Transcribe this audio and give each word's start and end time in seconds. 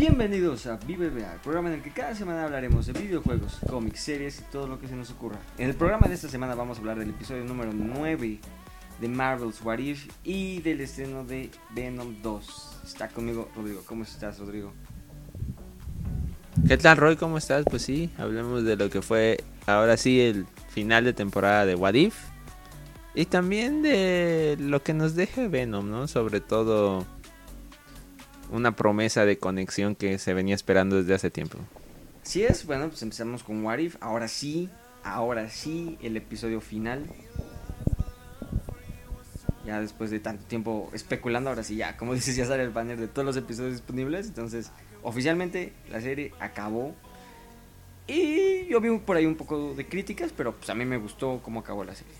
Bienvenidos 0.00 0.66
a 0.66 0.76
VBA, 0.76 1.34
el 1.34 1.40
programa 1.40 1.68
en 1.68 1.74
el 1.74 1.82
que 1.82 1.90
cada 1.90 2.14
semana 2.14 2.44
hablaremos 2.44 2.86
de 2.86 2.94
videojuegos, 2.94 3.58
cómics, 3.68 4.00
series 4.00 4.40
y 4.40 4.44
todo 4.50 4.66
lo 4.66 4.80
que 4.80 4.88
se 4.88 4.96
nos 4.96 5.10
ocurra. 5.10 5.36
En 5.58 5.68
el 5.68 5.74
programa 5.74 6.08
de 6.08 6.14
esta 6.14 6.30
semana 6.30 6.54
vamos 6.54 6.78
a 6.78 6.80
hablar 6.80 6.98
del 6.98 7.10
episodio 7.10 7.44
número 7.44 7.70
9 7.74 8.40
de 8.98 9.08
Marvel's 9.08 9.60
What 9.62 9.76
If 9.76 10.10
y 10.24 10.62
del 10.62 10.80
estreno 10.80 11.22
de 11.24 11.50
Venom 11.74 12.16
2. 12.22 12.80
Está 12.82 13.08
conmigo 13.08 13.50
Rodrigo. 13.54 13.82
¿Cómo 13.84 14.04
estás, 14.04 14.38
Rodrigo? 14.38 14.72
¿Qué 16.66 16.78
tal, 16.78 16.96
Roy? 16.96 17.16
¿Cómo 17.16 17.36
estás? 17.36 17.66
Pues 17.68 17.82
sí, 17.82 18.08
hablemos 18.16 18.64
de 18.64 18.76
lo 18.76 18.88
que 18.88 19.02
fue 19.02 19.44
ahora 19.66 19.98
sí 19.98 20.18
el 20.22 20.46
final 20.70 21.04
de 21.04 21.12
temporada 21.12 21.66
de 21.66 21.74
What 21.74 21.92
If. 21.92 22.16
Y 23.14 23.26
también 23.26 23.82
de 23.82 24.56
lo 24.58 24.82
que 24.82 24.94
nos 24.94 25.14
deja 25.14 25.46
Venom, 25.46 25.90
¿no? 25.90 26.08
Sobre 26.08 26.40
todo 26.40 27.04
una 28.50 28.76
promesa 28.76 29.24
de 29.24 29.38
conexión 29.38 29.94
que 29.94 30.18
se 30.18 30.34
venía 30.34 30.54
esperando 30.54 30.96
desde 30.96 31.14
hace 31.14 31.30
tiempo. 31.30 31.58
Sí 32.22 32.42
es, 32.42 32.66
bueno, 32.66 32.88
pues 32.88 33.02
empezamos 33.02 33.42
con 33.42 33.64
What 33.64 33.78
If. 33.78 33.96
Ahora 34.00 34.28
sí, 34.28 34.68
ahora 35.02 35.48
sí, 35.48 35.98
el 36.02 36.16
episodio 36.16 36.60
final. 36.60 37.06
Ya 39.64 39.80
después 39.80 40.10
de 40.10 40.20
tanto 40.20 40.44
tiempo 40.44 40.90
especulando, 40.92 41.50
ahora 41.50 41.62
sí, 41.62 41.76
ya, 41.76 41.96
como 41.96 42.14
dices, 42.14 42.36
ya 42.36 42.46
sale 42.46 42.62
el 42.62 42.70
banner 42.70 42.98
de 42.98 43.08
todos 43.08 43.24
los 43.26 43.36
episodios 43.36 43.72
disponibles. 43.72 44.26
Entonces, 44.26 44.70
oficialmente 45.02 45.72
la 45.90 46.00
serie 46.00 46.32
acabó. 46.40 46.94
Y 48.06 48.66
yo 48.66 48.80
vi 48.80 48.96
por 48.98 49.16
ahí 49.16 49.26
un 49.26 49.36
poco 49.36 49.74
de 49.74 49.86
críticas, 49.86 50.32
pero 50.36 50.56
pues 50.56 50.68
a 50.68 50.74
mí 50.74 50.84
me 50.84 50.96
gustó 50.96 51.40
cómo 51.42 51.60
acabó 51.60 51.84
la 51.84 51.94
serie. 51.94 52.12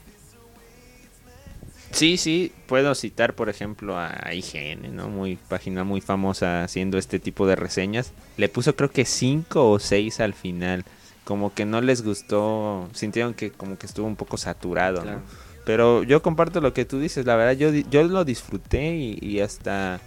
Sí, 1.91 2.17
sí, 2.17 2.53
puedo 2.67 2.95
citar 2.95 3.35
por 3.35 3.49
ejemplo 3.49 3.99
a 3.99 4.33
IGN, 4.33 4.95
¿no? 4.95 5.09
Muy 5.09 5.37
página 5.37 5.85
muy 5.85 6.01
famosa 6.01 6.63
haciendo 6.63 6.99
este 6.99 7.19
tipo 7.19 7.47
de 7.47 7.57
reseñas. 7.57 8.13
Le 8.37 8.49
puso 8.49 8.77
creo 8.77 8.91
que 8.91 9.05
5 9.05 9.71
o 9.71 9.79
6 9.79 10.21
al 10.21 10.35
final. 10.35 10.85
Como 11.24 11.52
que 11.55 11.65
no 11.65 11.80
les 11.80 12.02
gustó, 12.02 12.88
sintieron 12.93 13.35
que 13.35 13.51
como 13.51 13.79
que 13.79 13.87
estuvo 13.87 14.07
un 14.07 14.16
poco 14.16 14.37
saturado, 14.37 15.05
¿no? 15.05 15.21
Pero 15.65 16.02
yo 16.02 16.23
comparto 16.23 16.60
lo 16.60 16.73
que 16.73 16.85
tú 16.85 16.99
dices, 16.99 17.27
la 17.27 17.37
verdad 17.37 17.52
yo, 17.52 17.71
yo 17.91 18.02
lo 18.04 18.25
disfruté 18.25 18.97
y, 18.97 19.19
y 19.21 19.41
hasta 19.41 20.01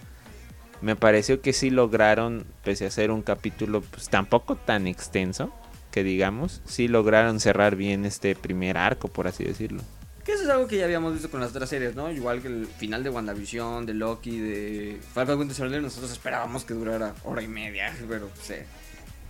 me 0.82 0.96
pareció 0.96 1.40
que 1.40 1.52
sí 1.52 1.70
lograron, 1.70 2.44
pese 2.62 2.84
a 2.84 2.90
ser 2.90 3.10
un 3.10 3.22
capítulo 3.22 3.80
pues 3.80 4.10
tampoco 4.10 4.56
tan 4.56 4.86
extenso, 4.86 5.50
que 5.90 6.02
digamos, 6.02 6.60
sí 6.66 6.88
lograron 6.88 7.40
cerrar 7.40 7.76
bien 7.76 8.04
este 8.04 8.34
primer 8.34 8.76
arco, 8.76 9.08
por 9.08 9.26
así 9.26 9.44
decirlo. 9.44 9.82
Que 10.24 10.32
eso 10.32 10.44
es 10.44 10.48
algo 10.48 10.66
que 10.66 10.78
ya 10.78 10.86
habíamos 10.86 11.12
visto 11.12 11.30
con 11.30 11.40
las 11.40 11.50
otras 11.50 11.68
series, 11.68 11.94
¿no? 11.94 12.10
Igual 12.10 12.40
que 12.40 12.48
el 12.48 12.66
final 12.66 13.04
de 13.04 13.10
WandaVision, 13.10 13.84
de 13.84 13.92
Loki, 13.92 14.38
de 14.38 15.00
Falcon 15.12 15.38
Winter 15.38 15.54
Soldier, 15.54 15.82
nosotros 15.82 16.10
esperábamos 16.10 16.64
que 16.64 16.72
durara 16.72 17.14
hora 17.24 17.42
y 17.42 17.48
media, 17.48 17.94
pero 18.08 18.30
se, 18.42 18.64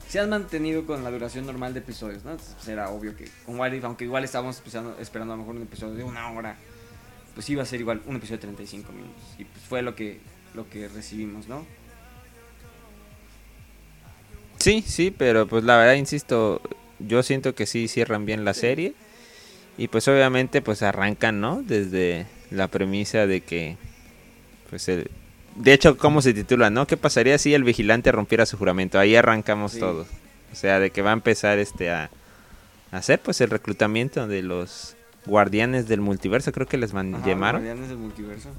se 0.09 0.21
han 0.21 0.31
mantenido 0.31 0.87
con 0.87 1.03
la 1.03 1.11
duración 1.11 1.47
normal 1.47 1.75
de 1.75 1.81
episodios, 1.81 2.25
¿no? 2.25 2.31
Entonces, 2.31 2.55
pues, 2.55 2.69
era 2.69 2.91
obvio 2.91 3.17
que 3.17 3.29
con 3.45 3.59
What 3.59 3.73
If, 3.73 3.85
aunque 3.85 4.05
igual 4.05 4.23
estábamos 4.23 4.57
esperando, 4.59 4.97
esperando 5.01 5.35
a 5.35 5.37
lo 5.37 5.43
mejor 5.43 5.57
un 5.57 5.63
episodio 5.63 5.95
de 5.95 6.05
una 6.05 6.31
hora, 6.31 6.57
pues 7.35 7.51
iba 7.51 7.65
a 7.65 7.67
ser 7.67 7.81
igual 7.81 8.01
un 8.07 8.15
episodio 8.15 8.37
de 8.37 8.43
35 8.43 8.93
minutos. 8.93 9.23
Y 9.37 9.45
pues 9.45 9.65
fue 9.65 9.83
lo 9.83 9.97
que, 9.97 10.21
lo 10.55 10.71
que 10.71 10.87
recibimos, 10.87 11.49
¿no? 11.49 11.67
Sí, 14.59 14.85
sí, 14.87 15.11
pero 15.11 15.49
pues 15.49 15.65
la 15.65 15.77
verdad, 15.77 15.95
insisto, 15.95 16.61
yo 17.01 17.25
siento 17.25 17.57
que 17.57 17.67
sí 17.67 17.89
cierran 17.89 18.25
bien 18.27 18.45
la 18.45 18.55
serie. 18.55 18.95
Y 19.77 19.89
pues 19.89 20.07
obviamente 20.09 20.63
pues 20.63 20.83
arrancan, 20.83 21.41
¿no? 21.41 21.63
Desde 21.63 22.27
la 22.51 22.69
premisa 22.69 23.27
de 23.27 23.41
que 23.41 23.77
pues 24.71 24.89
el 24.89 25.11
de 25.57 25.73
hecho, 25.73 25.97
¿cómo 25.97 26.21
se 26.21 26.35
titula, 26.35 26.69
no? 26.71 26.87
¿Qué 26.89 26.97
pasaría 26.97 27.39
si 27.39 27.55
el 27.55 27.63
vigilante 27.63 28.11
rompiera 28.11 28.45
su 28.45 28.57
juramento? 28.59 28.99
Ahí 28.99 29.15
arrancamos 29.15 29.73
Sí. 29.73 29.79
todos. 29.81 30.09
O 30.53 30.57
sea, 30.57 30.81
de 30.81 30.91
que 30.91 31.01
va 31.03 31.11
a 31.11 31.13
empezar 31.15 31.59
este 31.59 31.91
a, 31.93 32.11
a 32.91 32.97
hacer 32.97 33.21
pues 33.21 33.41
el 33.41 33.51
reclutamiento 33.51 34.27
de 34.27 34.43
los 34.43 34.97
guardianes 35.27 35.87
del 35.89 36.01
multiverso, 36.01 36.51
creo 36.53 36.67
que 36.67 36.77
les 36.77 36.93
man- 36.93 37.15
Ajá, 37.15 37.27
llamaron. 37.27 37.63
Guardianes 37.63 37.89
del 37.89 37.99
Multiverso. 37.99 38.51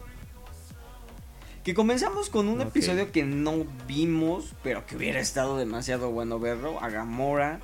Que 1.63 1.73
comenzamos 1.73 2.29
con 2.29 2.47
un 2.47 2.61
episodio 2.61 3.11
que 3.11 3.23
no 3.23 3.65
vimos, 3.87 4.53
pero 4.63 4.85
que 4.85 4.95
hubiera 4.95 5.19
estado 5.19 5.57
demasiado 5.57 6.11
bueno 6.11 6.39
verlo. 6.39 6.81
A 6.81 6.89
Gamora 6.89 7.59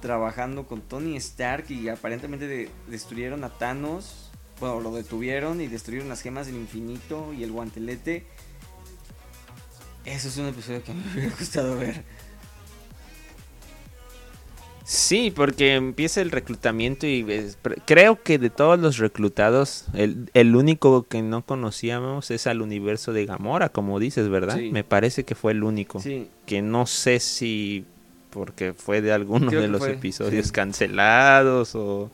trabajando 0.00 0.66
con 0.66 0.80
Tony 0.80 1.16
Stark 1.16 1.66
y 1.70 1.88
aparentemente 1.88 2.46
de- 2.48 2.70
destruyeron 2.88 3.44
a 3.44 3.50
Thanos. 3.50 4.30
Bueno, 4.60 4.80
lo 4.80 4.94
detuvieron 4.94 5.60
y 5.60 5.68
destruyeron 5.68 6.08
las 6.08 6.20
gemas 6.22 6.46
del 6.46 6.56
infinito 6.56 7.32
y 7.32 7.42
el 7.44 7.52
guantelete. 7.52 8.26
Eso 10.04 10.28
es 10.28 10.36
un 10.38 10.46
episodio 10.46 10.82
que 10.82 10.92
a 10.92 10.94
mí 10.94 11.02
me 11.06 11.12
hubiera 11.20 11.36
gustado 11.36 11.76
ver. 11.78 12.04
Sí, 14.84 15.30
porque 15.30 15.74
empieza 15.76 16.20
el 16.20 16.32
reclutamiento 16.32 17.06
y 17.06 17.24
creo 17.86 18.20
que 18.24 18.38
de 18.38 18.50
todos 18.50 18.76
los 18.80 18.98
reclutados, 18.98 19.84
el, 19.94 20.28
el 20.34 20.56
único 20.56 21.04
que 21.04 21.22
no 21.22 21.46
conocíamos 21.46 22.32
es 22.32 22.48
al 22.48 22.60
universo 22.60 23.12
de 23.12 23.24
Gamora, 23.24 23.68
como 23.68 24.00
dices, 24.00 24.28
¿verdad? 24.28 24.56
Sí. 24.56 24.70
Me 24.72 24.82
parece 24.82 25.22
que 25.24 25.36
fue 25.36 25.52
el 25.52 25.62
único. 25.62 26.00
Sí, 26.00 26.28
Que 26.44 26.60
no 26.60 26.86
sé 26.86 27.20
si 27.20 27.84
porque 28.30 28.72
fue 28.72 29.00
de 29.00 29.12
alguno 29.12 29.48
Creo 29.48 29.60
de 29.62 29.68
los 29.68 29.80
fue, 29.80 29.92
episodios 29.92 30.46
sí. 30.46 30.52
cancelados 30.52 31.74
o... 31.74 32.10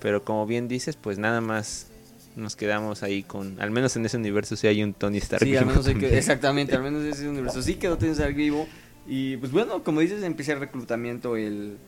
Pero 0.00 0.24
como 0.24 0.46
bien 0.46 0.68
dices, 0.68 0.96
pues 0.96 1.18
nada 1.18 1.40
más 1.40 1.88
nos 2.36 2.54
quedamos 2.56 3.02
ahí 3.02 3.22
con... 3.24 3.60
Al 3.60 3.70
menos 3.70 3.96
en 3.96 4.06
ese 4.06 4.16
universo 4.16 4.56
sí 4.56 4.66
hay 4.68 4.82
un 4.82 4.94
Tony 4.94 5.18
Stark. 5.18 5.42
Sí, 5.44 5.56
al 5.56 5.64
vivo 5.64 5.70
menos 5.72 5.86
hay 5.88 5.94
que- 5.96 6.16
exactamente, 6.18 6.74
al 6.76 6.82
menos 6.84 7.02
ese 7.04 7.28
universo 7.28 7.62
sí 7.62 7.74
quedó 7.74 7.98
Tony 7.98 8.12
Stark 8.12 8.34
vivo. 8.34 8.68
Y 9.06 9.36
pues 9.38 9.50
bueno, 9.52 9.82
como 9.82 10.00
dices, 10.00 10.22
empieza 10.22 10.52
el 10.52 10.60
reclutamiento 10.60 11.36
el, 11.36 11.78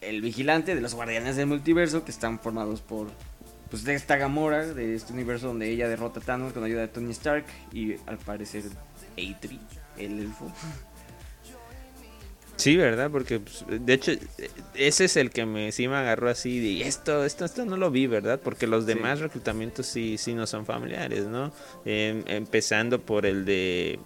el 0.00 0.20
vigilante 0.20 0.74
de 0.74 0.80
los 0.80 0.94
guardianes 0.94 1.36
del 1.36 1.46
multiverso 1.46 2.04
que 2.04 2.10
están 2.12 2.38
formados 2.38 2.80
por 2.80 3.08
pues 3.70 3.84
de 3.84 3.94
esta 3.94 4.16
Gamora, 4.16 4.66
de 4.66 4.94
este 4.94 5.14
universo 5.14 5.46
donde 5.46 5.70
ella 5.70 5.88
derrota 5.88 6.20
a 6.20 6.22
Thanos 6.22 6.52
con 6.52 6.62
ayuda 6.62 6.82
de 6.82 6.88
Tony 6.88 7.10
Stark 7.12 7.46
y 7.72 7.94
al 8.06 8.18
parecer 8.18 8.64
Eitri, 9.16 9.58
el 9.96 10.18
elfo. 10.20 10.52
Sí, 12.62 12.76
¿verdad? 12.76 13.10
Porque 13.10 13.40
pues, 13.40 13.64
de 13.68 13.92
hecho 13.92 14.12
ese 14.74 15.04
es 15.06 15.16
el 15.16 15.30
que 15.30 15.44
me 15.46 15.72
sí 15.72 15.88
me 15.88 15.96
agarró 15.96 16.28
así 16.30 16.60
de 16.60 16.66
"Y 16.68 16.82
esto 16.82 17.24
esto 17.24 17.44
esto 17.44 17.64
no 17.64 17.76
lo 17.76 17.90
vi, 17.90 18.06
¿verdad? 18.06 18.40
Porque 18.42 18.66
los 18.66 18.84
Sí. 18.84 18.94
demás 18.94 19.20
reclutamientos 19.20 19.86
sí 19.86 20.16
sí 20.18 20.32
no 20.34 20.46
son 20.46 20.64
familiares, 20.66 21.26
¿no? 21.26 21.52
Em, 21.84 22.22
empezando 22.26 23.00
por 23.00 23.26
el 23.26 23.44
de 23.44 23.98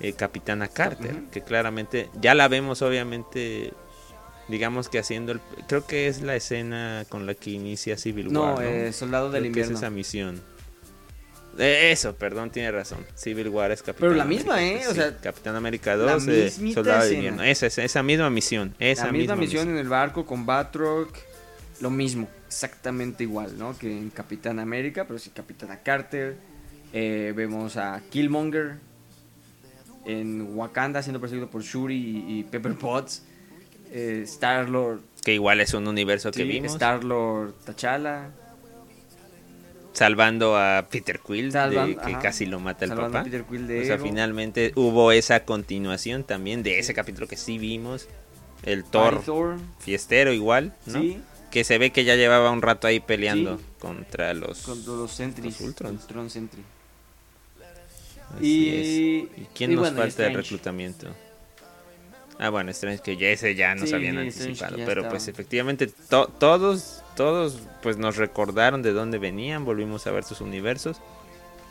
eh, 0.00 0.12
Capitana 0.14 0.68
Carter, 0.68 1.24
que 1.30 1.42
claramente 1.42 2.08
ya 2.20 2.34
la 2.34 2.48
vemos 2.48 2.80
obviamente 2.82 3.72
digamos 4.48 4.88
que 4.88 4.98
haciendo 4.98 5.32
el 5.32 5.40
creo 5.68 5.86
que 5.86 6.08
es 6.08 6.22
la 6.22 6.34
escena 6.34 7.04
con 7.08 7.26
la 7.26 7.34
que 7.34 7.50
inicia 7.50 7.96
Civil 7.96 8.32
No, 8.32 8.54
War, 8.54 8.64
¿no? 8.64 8.70
eh, 8.70 8.92
Soldado 8.92 9.30
del 9.30 9.42
Creo 9.42 9.54
que 9.54 9.60
es 9.60 9.66
Invierno. 9.66 9.78
esa 9.78 9.90
misión. 9.90 10.42
Eh, 11.58 11.90
Eso, 11.92 12.14
perdón, 12.14 12.50
tiene 12.50 12.70
razón. 12.70 13.04
Civil 13.14 13.48
War 13.48 13.70
es 13.70 13.82
Capitán 13.82 14.08
Pero 14.08 14.14
la 14.14 14.24
misma, 14.24 14.54
América, 14.54 14.84
¿eh? 14.84 14.88
O 14.88 14.94
sea, 14.94 15.16
Capitán 15.18 15.56
América 15.56 15.96
la 15.96 16.12
2, 16.12 16.28
eh, 16.28 16.50
Soldado 16.50 16.98
de 17.00 17.04
escena. 17.04 17.14
Invierno. 17.16 17.42
Esa, 17.42 17.66
esa, 17.66 17.82
esa 17.84 18.02
misma 18.02 18.30
misión. 18.30 18.74
Esa 18.78 19.06
la 19.06 19.12
misma, 19.12 19.36
misión 19.36 19.68
en 19.68 19.76
el 19.76 19.88
barco 19.88 20.24
con 20.24 20.46
Batroc, 20.46 21.14
lo 21.80 21.90
mismo, 21.90 22.28
exactamente 22.46 23.24
igual, 23.24 23.58
¿no? 23.58 23.76
Que 23.76 23.90
en 23.90 24.10
Capitán 24.10 24.58
América, 24.58 25.04
pero 25.06 25.18
sí 25.18 25.30
Capitana 25.30 25.80
Carter. 25.80 26.36
Eh, 26.92 27.32
vemos 27.36 27.76
a 27.76 28.00
Killmonger 28.10 28.76
en 30.06 30.56
Wakanda 30.56 31.02
siendo 31.02 31.20
perseguido 31.20 31.48
por 31.48 31.62
Shuri 31.62 31.94
y, 31.94 32.38
y 32.40 32.44
Pepper 32.44 32.74
Potts. 32.74 33.24
Eh, 33.92 34.22
Star 34.24 34.68
Lord, 34.68 35.00
Que 35.24 35.34
igual 35.34 35.60
es 35.60 35.74
un 35.74 35.86
universo 35.88 36.30
que 36.30 36.44
vimos. 36.44 36.72
Star 36.72 37.02
Lord 37.02 37.54
T'Challa, 37.66 38.30
Salvando 40.00 40.56
a 40.56 40.86
Peter 40.90 41.20
Quill, 41.20 41.52
de 41.52 41.96
que 42.02 42.12
ajá. 42.12 42.18
casi 42.20 42.46
lo 42.46 42.58
mata 42.58 42.86
el 42.86 42.88
salvando 42.88 43.18
a 43.18 43.20
papá. 43.20 43.24
Peter 43.30 43.44
Quill 43.44 43.66
de 43.66 43.80
O 43.82 43.84
sea, 43.84 43.94
Ego, 43.96 44.04
finalmente 44.04 44.72
hubo 44.74 45.12
esa 45.12 45.44
continuación 45.44 46.24
también 46.24 46.62
de 46.62 46.78
ese 46.78 46.94
capítulo 46.94 47.28
que 47.28 47.36
sí 47.36 47.58
vimos. 47.58 48.08
El 48.62 48.82
Thor 48.84 49.22
Thor, 49.22 49.58
fiestero 49.78 50.32
igual, 50.32 50.74
¿no? 50.86 51.02
sí, 51.02 51.20
Que 51.50 51.64
se 51.64 51.76
ve 51.76 51.90
que 51.90 52.04
ya 52.04 52.14
llevaba 52.16 52.50
un 52.50 52.62
rato 52.62 52.86
ahí 52.86 52.98
peleando 53.00 53.58
Sí. 53.58 53.64
contra 53.78 54.32
los... 54.32 54.62
con 54.62 54.82
los 54.86 55.10
Sentries, 55.12 55.60
Los 55.60 55.68
Ultrons. 55.68 55.94
los 55.96 56.06
Tron 56.06 56.30
Sentry. 56.30 56.62
Y- 58.40 58.68
es. 58.70 58.86
¿Y 58.86 59.46
quién 59.54 59.72
y 59.72 59.74
nos 59.74 59.82
bueno, 59.82 59.96
falta 59.98 60.22
de 60.22 60.28
Strange. 60.28 60.36
reclutamiento? 60.36 61.08
Ah, 62.38 62.48
bueno, 62.48 62.70
Strange, 62.70 63.02
que 63.02 63.16
ya 63.18 63.28
ese 63.28 63.54
ya 63.54 63.74
nos 63.74 63.90
Sí, 63.90 63.94
habían 63.94 64.16
anticipado. 64.16 64.76
Pero 64.76 64.88
estaba. 65.02 65.08
pues 65.10 65.28
efectivamente 65.28 65.88
to- 66.08 66.28
todos, 66.38 66.99
todos 67.16 67.58
pues 67.82 67.96
nos 67.96 68.16
recordaron 68.16 68.82
de 68.82 68.92
dónde 68.92 69.18
venían, 69.18 69.64
volvimos 69.64 70.06
a 70.06 70.10
ver 70.10 70.24
sus 70.24 70.40
universos, 70.40 71.00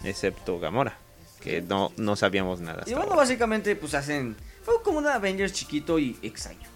excepto 0.03 0.59
Gamora, 0.59 0.97
que 1.41 1.61
no, 1.61 1.91
no 1.97 2.15
sabíamos 2.15 2.59
nada. 2.61 2.83
Y 2.85 2.91
bueno, 2.91 3.05
ahora. 3.05 3.17
básicamente, 3.17 3.75
pues 3.75 3.93
hacen. 3.93 4.35
Fue 4.63 4.75
como 4.83 4.99
un 4.99 5.07
Avengers 5.07 5.53
chiquito 5.53 5.97
y 5.99 6.17
extraño. 6.21 6.67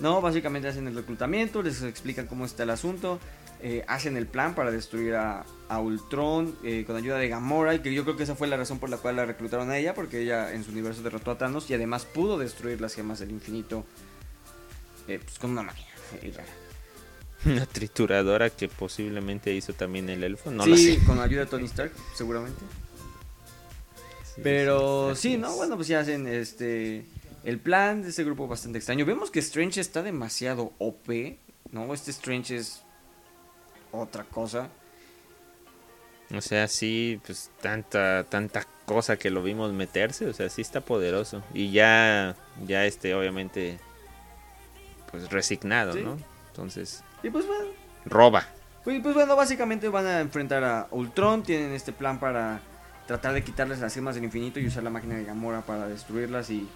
No, 0.00 0.20
básicamente 0.20 0.68
hacen 0.68 0.86
el 0.88 0.94
reclutamiento, 0.96 1.62
les 1.62 1.82
explican 1.82 2.26
cómo 2.26 2.44
está 2.44 2.62
el 2.62 2.70
asunto. 2.70 3.18
eh, 3.64 3.84
hacen 3.86 4.16
el 4.16 4.26
plan 4.26 4.54
para 4.56 4.72
destruir 4.72 5.14
a, 5.14 5.44
a 5.68 5.78
Ultron 5.78 6.56
eh, 6.64 6.82
con 6.84 6.96
ayuda 6.96 7.16
de 7.18 7.28
Gamora. 7.28 7.74
Y 7.74 7.78
que 7.78 7.94
yo 7.94 8.02
creo 8.02 8.16
que 8.16 8.24
esa 8.24 8.34
fue 8.34 8.48
la 8.48 8.56
razón 8.56 8.80
por 8.80 8.90
la 8.90 8.96
cual 8.96 9.14
la 9.16 9.24
reclutaron 9.24 9.70
a 9.70 9.78
ella, 9.78 9.94
porque 9.94 10.20
ella 10.22 10.52
en 10.52 10.64
su 10.64 10.72
universo 10.72 11.02
derrotó 11.02 11.30
a 11.30 11.38
Thanos 11.38 11.70
y 11.70 11.74
además 11.74 12.04
pudo 12.04 12.38
destruir 12.38 12.80
las 12.80 12.94
gemas 12.94 13.20
del 13.20 13.30
infinito 13.30 13.84
eh, 15.06 15.20
pues, 15.22 15.38
con 15.38 15.50
una 15.52 15.62
máquina. 15.62 15.86
rara. 16.36 16.48
Una 17.44 17.66
trituradora 17.66 18.50
que 18.50 18.68
posiblemente 18.68 19.52
hizo 19.52 19.72
también 19.72 20.08
el 20.08 20.22
elfo. 20.24 20.50
No 20.50 20.64
sí, 20.64 20.98
con 21.06 21.20
ayuda 21.20 21.40
de 21.40 21.46
Tony 21.46 21.64
Stark, 21.66 21.92
seguramente. 22.14 22.60
Sí, 24.34 24.40
Pero 24.42 25.14
sí. 25.14 25.36
¿no? 25.36 25.54
Bueno, 25.56 25.76
pues 25.76 25.88
ya 25.88 26.00
hacen 26.00 26.26
este 26.26 27.04
el 27.44 27.58
plan 27.58 28.02
de 28.02 28.10
este 28.10 28.24
grupo 28.24 28.46
bastante 28.46 28.78
extraño. 28.78 29.04
Vemos 29.04 29.30
que 29.30 29.40
Strange 29.40 29.80
está 29.80 30.02
demasiado 30.02 30.72
OP, 30.78 31.08
¿no? 31.72 31.92
Este 31.92 32.12
Strange 32.12 32.56
es 32.56 32.82
otra 33.90 34.24
cosa. 34.24 34.68
O 36.34 36.40
sea, 36.40 36.66
sí, 36.68 37.20
pues 37.26 37.50
tanta, 37.60 38.24
tanta 38.24 38.66
cosa 38.86 39.18
que 39.18 39.28
lo 39.28 39.42
vimos 39.42 39.72
meterse, 39.72 40.26
o 40.26 40.32
sea, 40.32 40.48
sí 40.48 40.62
está 40.62 40.80
poderoso. 40.80 41.42
Y 41.52 41.72
ya, 41.72 42.36
ya 42.66 42.86
este, 42.86 43.14
obviamente, 43.14 43.78
pues 45.10 45.30
resignado, 45.30 45.92
Sí. 45.92 46.00
¿no? 46.02 46.16
Entonces, 46.48 47.02
Y 47.22 47.30
pues 47.30 47.46
bueno, 47.46 47.64
roba. 48.04 48.44
pues, 48.84 49.00
pues 49.02 49.14
bueno, 49.14 49.36
básicamente 49.36 49.88
van 49.88 50.06
a 50.06 50.20
enfrentar 50.20 50.64
a 50.64 50.88
Ultron, 50.90 51.42
tienen 51.42 51.72
este 51.72 51.92
plan 51.92 52.18
para 52.18 52.60
tratar 53.06 53.32
de 53.34 53.42
quitarles 53.42 53.80
las 53.80 53.94
gemas 53.94 54.14
del 54.14 54.24
infinito 54.24 54.60
y 54.60 54.66
usar 54.66 54.82
la 54.82 54.90
máquina 54.90 55.14
de 55.16 55.24
Gamora 55.24 55.62
para 55.62 55.86
destruirlas 55.88 56.50
y 56.50 56.68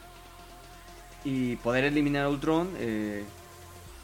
y 1.25 1.57
poder 1.57 1.85
eliminar 1.85 2.25
a 2.25 2.29
Ultron. 2.29 2.71
eh, 2.79 3.25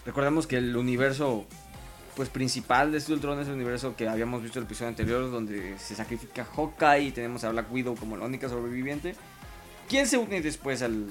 recordemos 0.04 0.48
que 0.48 0.56
el 0.56 0.76
universo 0.76 1.46
pues 2.16 2.28
principal 2.28 2.90
de 2.92 2.98
este 2.98 3.12
Ultron 3.12 3.38
es 3.40 3.46
el 3.46 3.54
universo 3.54 3.94
que 3.96 4.08
habíamos 4.08 4.42
visto 4.42 4.58
en 4.58 4.64
el 4.64 4.66
episodio 4.66 4.88
anterior 4.88 5.30
donde 5.30 5.78
se 5.78 5.94
sacrifica 5.94 6.44
Hawkeye 6.44 7.04
y 7.04 7.10
tenemos 7.12 7.44
a 7.44 7.50
Black 7.50 7.72
Widow 7.72 7.94
como 7.96 8.16
la 8.16 8.26
única 8.26 8.48
sobreviviente. 8.48 9.14
¿Quién 9.88 10.06
se 10.06 10.18
une 10.18 10.40
después 10.42 10.82
al, 10.82 11.06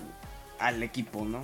al 0.60 0.84
equipo, 0.84 1.24
no? 1.25 1.42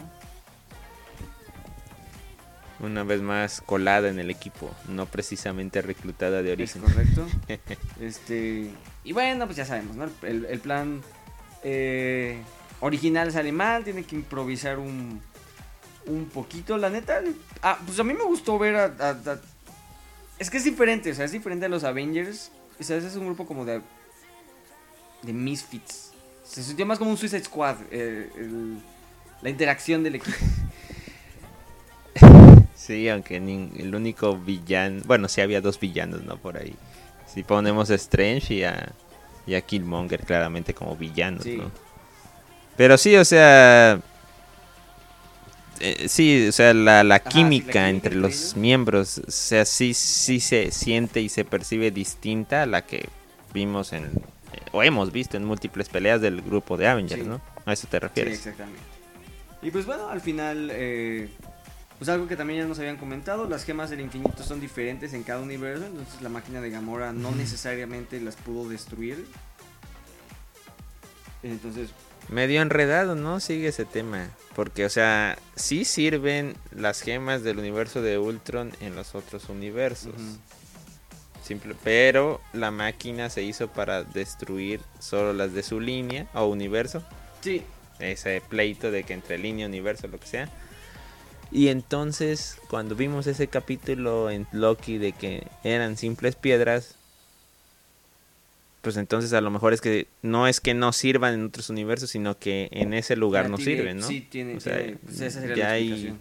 Una 2.80 3.04
vez 3.04 3.22
más 3.22 3.62
colada 3.62 4.08
en 4.08 4.20
el 4.20 4.30
equipo, 4.30 4.70
no 4.88 5.08
precisamente 5.08 5.82
reclutada 5.82 6.44
de 6.44 6.54
Es 6.54 6.76
origen. 6.76 6.82
correcto. 6.84 7.28
este 8.00 8.70
y 9.04 9.14
bueno, 9.14 9.46
pues 9.46 9.58
ya 9.58 9.66
sabemos, 9.66 9.96
¿no? 9.96 10.08
El, 10.22 10.46
el 10.46 10.60
plan 10.60 11.02
eh, 11.64 12.40
original 12.82 13.32
sale 13.32 13.52
mal, 13.52 13.84
tiene 13.84 14.04
que 14.04 14.16
improvisar 14.16 14.78
un 14.80 15.22
un 16.06 16.26
poquito, 16.26 16.78
la 16.78 16.90
neta. 16.90 17.22
Ah, 17.64 17.80
pues 17.86 18.00
a 18.00 18.04
mí 18.04 18.14
me 18.14 18.24
gustó 18.24 18.58
ver 18.60 18.76
a, 18.76 18.86
a- 18.86 19.10
a- 19.32 19.42
es 20.40 20.50
que 20.50 20.58
es 20.58 20.64
diferente, 20.64 21.12
o 21.12 21.16
sea, 21.16 21.26
es 21.26 21.32
diferente 21.32 21.66
a 21.66 21.70
los 21.70 21.84
Avengers. 21.84 22.52
O 22.80 22.84
sea, 22.84 22.98
ese 22.98 23.08
es 23.08 23.16
un 23.16 23.26
grupo 23.26 23.46
como 23.48 23.66
de 23.66 23.82
de 25.24 25.34
misfits. 25.34 26.12
Se 26.44 26.62
sintió 26.64 26.86
más 26.86 27.00
como 27.00 27.10
un 27.10 27.18
Suicide 27.18 27.44
Squad, 27.44 27.78
eh, 27.92 28.30
el- 28.38 28.78
la 29.42 29.50
interacción 29.50 30.04
del 30.04 30.16
equipo. 30.16 30.38
Sí, 32.78 33.10
aunque 33.10 33.38
el 33.38 33.96
único 33.96 34.38
villano, 34.38 35.02
bueno, 35.06 35.28
sí 35.28 35.42
había 35.42 35.62
dos 35.62 35.80
villanos, 35.80 36.24
¿no? 36.24 36.38
Por 36.38 36.58
ahí. 36.58 36.76
Si 37.26 37.42
ponemos 37.44 37.90
a 37.90 37.96
Strange 37.96 38.54
y 38.54 38.64
a, 38.64 38.94
y 39.48 39.56
a 39.56 39.62
Killmonger 39.62 40.22
claramente 40.24 40.74
como 40.76 40.96
villanos, 40.96 41.44
Sí. 41.44 41.58
¿no? 41.58 41.72
Pero 42.78 42.98
sí, 43.00 43.16
o 43.16 43.26
sea... 43.26 44.00
eh, 45.80 46.08
sí, 46.08 46.48
o 46.48 46.52
sea, 46.52 46.74
la, 46.76 47.04
la 47.04 47.18
sí, 47.18 47.24
la 47.24 47.30
química 47.32 47.90
entre 47.90 48.14
los 48.16 48.32
ellos. 48.36 48.56
miembros, 48.56 49.22
o 49.28 49.32
sea, 49.32 49.66
sí, 49.66 49.94
sí 49.96 50.40
se 50.40 50.72
siente 50.72 51.20
y 51.22 51.30
se 51.30 51.44
percibe 51.46 51.90
distinta 51.92 52.62
a 52.64 52.66
la 52.68 52.84
que 52.86 53.10
vimos 53.54 53.92
en... 53.94 54.12
o 54.72 54.84
hemos 54.84 55.12
visto 55.12 55.36
en 55.38 55.46
múltiples 55.46 55.90
peleas 55.90 56.22
del 56.22 56.42
grupo 56.44 56.78
de 56.78 56.88
Avengers, 56.88 57.24
Sí. 57.24 57.28
¿no? 57.28 57.42
A 57.66 57.74
eso 57.74 57.88
te 57.88 57.98
Sí, 57.98 58.02
refieres. 58.02 58.38
exactamente. 58.38 58.82
Y 59.64 59.72
pues 59.72 59.88
bueno, 59.88 60.08
al 60.10 60.22
final, 60.22 60.70
eh, 60.72 61.30
pues 61.98 62.10
algo 62.10 62.28
que 62.28 62.36
también 62.36 62.62
ya 62.62 62.68
nos 62.68 62.80
habían 62.80 62.98
comentado, 62.98 63.48
las 63.48 63.64
gemas 63.64 63.90
del 63.90 64.02
infinito 64.02 64.44
son 64.44 64.60
diferentes 64.60 65.14
en 65.14 65.24
cada 65.24 65.42
universo, 65.42 65.86
entonces 65.86 66.22
la 66.22 66.30
máquina 66.30 66.62
de 66.62 66.70
Gamora 66.70 67.14
no 67.14 67.32
necesariamente 67.32 68.20
las 68.20 68.36
pudo 68.36 68.70
destruir. 68.70 69.26
Entonces, 71.44 71.90
Medio 72.30 72.62
enredado, 72.62 73.16
¿no? 73.16 73.40
Sigue 73.40 73.70
ese 73.70 73.86
tema. 73.86 74.30
Porque, 74.54 74.86
o 74.86 74.90
sea, 74.90 75.38
sí 75.56 75.86
sirven 75.86 76.56
las 76.72 77.02
gemas 77.02 77.44
del 77.44 77.60
universo 77.60 78.02
de 78.02 78.18
Ultron 78.18 78.74
en 78.82 78.96
los 78.96 79.16
otros 79.16 79.48
universos. 79.48 80.16
Simple, 81.42 81.76
pero 81.84 82.42
la 82.52 82.72
máquina 82.72 83.30
se 83.30 83.44
hizo 83.44 83.70
para 83.70 84.04
destruir 84.04 84.82
solo 85.00 85.32
las 85.32 85.54
de 85.54 85.64
su 85.64 85.80
línea 85.80 86.28
o 86.34 86.48
universo. 86.48 87.02
sí, 87.42 87.64
Ese 88.00 88.42
pleito 88.42 88.92
de 88.92 89.04
que 89.04 89.14
entre 89.14 89.38
línea, 89.38 89.66
universo, 89.66 90.08
lo 90.08 90.20
que 90.20 90.28
sea. 90.28 90.50
Y 91.52 91.70
entonces, 91.70 92.58
cuando 92.70 92.96
vimos 92.96 93.26
ese 93.28 93.48
capítulo 93.48 94.30
en 94.30 94.48
Loki 94.52 94.98
de 94.98 95.14
que 95.14 95.48
eran 95.64 95.96
simples 95.98 96.36
piedras, 96.36 96.96
pues 98.82 98.98
entonces 98.98 99.34
a 99.34 99.42
lo 99.42 99.50
mejor 99.50 99.74
es 99.74 99.82
que 99.82 100.08
no 100.22 100.48
es 100.48 100.60
que 100.62 100.74
no 100.74 100.94
sirvan 100.94 101.34
en 101.34 101.46
otros 101.46 101.70
universos, 101.70 102.10
sino 102.10 102.38
que 102.38 102.70
en 102.72 102.94
ese 102.94 103.16
lugar 103.16 103.46
ya 103.46 103.50
no 103.50 103.58
tiene- 103.58 103.76
sirven, 103.78 103.98
¿no? 104.00 104.08
Sí, 104.08 104.22
tiene, 104.22 104.56
O 104.58 104.60
sea, 104.60 104.78
tiene- 104.78 104.98
pues 104.98 105.20
esa 105.22 105.40
sería 105.42 105.56
ya 105.56 105.64
la 105.66 105.72
hay-. 105.72 106.14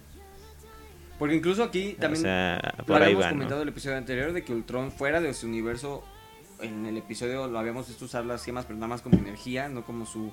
Porque 1.19 1.35
incluso 1.35 1.63
aquí 1.63 1.95
también 1.99 2.21
o 2.23 2.27
sea, 2.27 2.75
lo 2.79 2.85
por 2.85 2.97
ahí 3.01 3.13
habíamos 3.13 3.27
comentado 3.27 3.61
en 3.61 3.67
el 3.67 3.71
episodio 3.73 3.97
anterior 3.97 4.33
de 4.33 4.43
que 4.43 4.53
Ultron 4.53 4.91
fuera 4.91 5.19
de 5.21 5.33
su 5.33 5.47
universo, 5.47 6.03
en 6.61 6.85
el 6.85 6.97
episodio 6.97 7.47
lo 7.47 7.57
habíamos 7.59 7.87
visto 7.87 8.05
usar 8.05 8.25
las 8.25 8.43
gemas, 8.43 8.65
pero 8.65 8.75
nada 8.75 8.87
más 8.87 9.01
como 9.01 9.17
energía, 9.17 9.67
no 9.69 9.83
como 9.85 10.05
su 10.05 10.31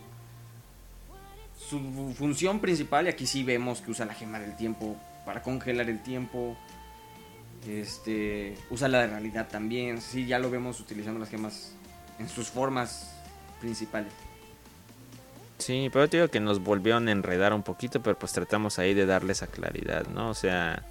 su 1.68 2.14
función 2.16 2.60
principal. 2.60 3.06
Y 3.06 3.08
aquí 3.10 3.26
sí 3.26 3.42
vemos 3.44 3.80
que 3.80 3.90
usa 3.90 4.06
la 4.06 4.14
gema 4.14 4.38
del 4.38 4.56
tiempo 4.56 4.96
para 5.24 5.42
congelar 5.42 5.88
el 5.88 6.02
tiempo. 6.02 6.56
Este 7.68 8.56
usa 8.70 8.88
la 8.88 9.00
de 9.00 9.06
realidad 9.08 9.48
también. 9.50 10.00
Sí, 10.00 10.26
ya 10.26 10.38
lo 10.38 10.50
vemos 10.50 10.80
utilizando 10.80 11.18
las 11.18 11.30
gemas 11.30 11.74
en 12.18 12.28
sus 12.28 12.48
formas 12.48 13.10
principales. 13.60 14.12
Sí, 15.58 15.88
pero 15.92 16.08
te 16.08 16.18
digo 16.18 16.28
que 16.28 16.40
nos 16.40 16.62
volvieron 16.62 17.08
a 17.08 17.12
enredar 17.12 17.54
un 17.54 17.62
poquito, 17.62 18.02
pero 18.02 18.18
pues 18.18 18.32
tratamos 18.32 18.78
ahí 18.78 18.92
de 18.92 19.06
darle 19.06 19.32
esa 19.32 19.46
claridad, 19.46 20.06
¿no? 20.08 20.28
O 20.28 20.34
sea, 20.34 20.82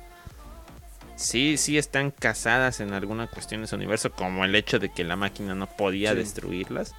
sí, 1.15 1.57
sí 1.57 1.77
están 1.77 2.11
casadas 2.11 2.79
en 2.79 2.93
alguna 2.93 3.27
cuestión 3.27 3.61
de 3.61 3.67
su 3.67 3.75
universo, 3.75 4.11
como 4.13 4.45
el 4.45 4.55
hecho 4.55 4.79
de 4.79 4.89
que 4.89 5.03
la 5.03 5.15
máquina 5.15 5.53
no 5.53 5.67
podía 5.67 6.11
Sí. 6.11 6.17
destruirlas, 6.17 6.95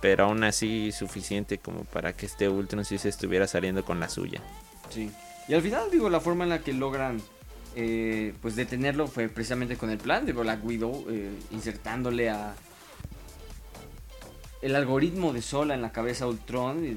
pero 0.00 0.24
aún 0.24 0.44
así 0.44 0.92
suficiente 0.92 1.58
como 1.58 1.84
para 1.84 2.12
que 2.12 2.26
este 2.26 2.48
Ultron 2.48 2.84
sí 2.84 2.98
se 2.98 3.08
estuviera 3.08 3.46
saliendo 3.46 3.84
con 3.84 4.00
la 4.00 4.08
suya. 4.08 4.40
Sí. 4.90 5.10
Y 5.48 5.54
al 5.54 5.62
final, 5.62 5.90
digo, 5.90 6.08
la 6.08 6.20
forma 6.20 6.44
en 6.44 6.50
la 6.50 6.60
que 6.60 6.72
logran 6.72 7.20
eh, 7.76 8.34
pues 8.40 8.54
detenerlo 8.54 9.08
fue 9.08 9.28
precisamente 9.28 9.76
con 9.76 9.90
el 9.90 9.98
plan 9.98 10.24
de 10.26 10.32
Black 10.32 10.64
Widow, 10.64 11.06
eh, 11.10 11.30
insertándole 11.50 12.30
a 12.30 12.54
el 14.62 14.76
algoritmo 14.76 15.32
de 15.32 15.42
Sola 15.42 15.74
en 15.74 15.82
la 15.82 15.92
cabeza 15.92 16.24
a 16.24 16.28
Ultron 16.28 16.84
y, 16.84 16.96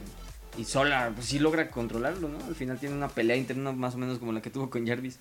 y 0.62 0.66
Sola 0.66 1.12
pues 1.14 1.28
sí 1.28 1.40
logra 1.40 1.70
controlarlo, 1.70 2.30
¿no? 2.30 2.38
Al 2.46 2.56
final 2.56 2.80
tiene 2.80 2.96
una 2.96 3.10
pelea 3.10 3.36
interna 3.36 3.72
más 3.72 3.96
o 3.96 3.98
menos 3.98 4.20
como 4.20 4.32
la 4.32 4.42
que 4.42 4.50
tuvo 4.50 4.70
con 4.70 4.88
Jarvis. 4.88 5.20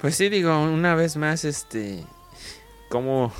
Pues 0.00 0.16
sí, 0.16 0.28
digo, 0.28 0.56
una 0.62 0.94
vez 0.94 1.16
más, 1.16 1.44
este, 1.44 2.04
como 2.90 3.32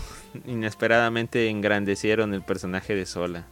inesperadamente 0.47 1.49
engrandecieron 1.49 2.35
el 2.35 2.43
personaje 2.43 2.95
de 2.95 3.07
Sola. 3.07 3.47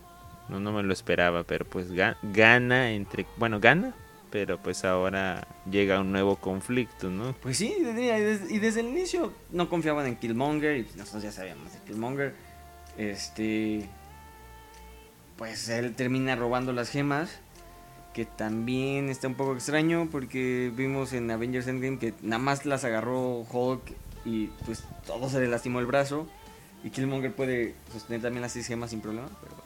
No, 0.49 0.61
no 0.61 0.73
me 0.73 0.83
lo 0.83 0.93
esperaba, 0.93 1.45
pero 1.45 1.65
pues 1.65 1.93
ga- 1.93 2.17
gana 2.23 2.91
entre, 2.93 3.27
bueno, 3.37 3.61
gana, 3.61 3.95
pero 4.31 4.59
pues 4.59 4.85
ahora 4.85 5.47
llega 5.71 6.01
un 6.01 6.11
nuevo 6.13 6.37
conflicto, 6.37 7.11
¿no? 7.11 7.33
Pues 7.43 7.57
sí, 7.59 7.75
y 7.79 7.83
desde, 7.85 8.55
y 8.55 8.59
desde 8.59 8.81
el 8.81 8.89
inicio 8.89 9.33
no 9.51 9.69
confiaban 9.69 10.07
en 10.07 10.17
Killmonger 10.17 10.77
y 10.79 10.87
nosotros 10.97 11.23
ya 11.23 11.33
sabíamos 11.33 11.73
de 11.73 11.79
Killmonger. 11.87 12.35
Este. 12.99 13.89
Pues 15.37 15.69
él 15.69 15.95
termina 15.95 16.37
robando 16.37 16.73
las 16.73 16.91
gemas. 16.91 17.41
Que 18.15 18.27
también 18.27 19.09
está 19.09 19.27
un 19.27 19.37
poco 19.37 19.55
extraño 19.55 20.07
porque 20.13 20.71
vimos 20.77 21.15
en 21.15 21.31
Avengers 21.31 21.67
Endgame 21.67 21.99
que 21.99 22.13
nada 22.21 22.43
más 22.43 22.67
las 22.67 22.85
agarró 22.85 23.39
Hulk 23.51 23.81
y 24.27 24.49
pues 24.67 24.85
todo 25.07 25.31
se 25.31 25.41
le 25.41 25.49
lastimó 25.49 25.81
el 25.81 25.87
brazo. 25.87 26.29
Y 26.85 26.91
Killmonger 26.91 27.33
puede 27.33 27.75
sostener 27.93 28.23
también 28.23 28.43
las 28.43 28.53
seis 28.53 28.67
gemas 28.67 28.91
sin 28.91 29.01
problema. 29.01 29.29
Pero 29.41 29.57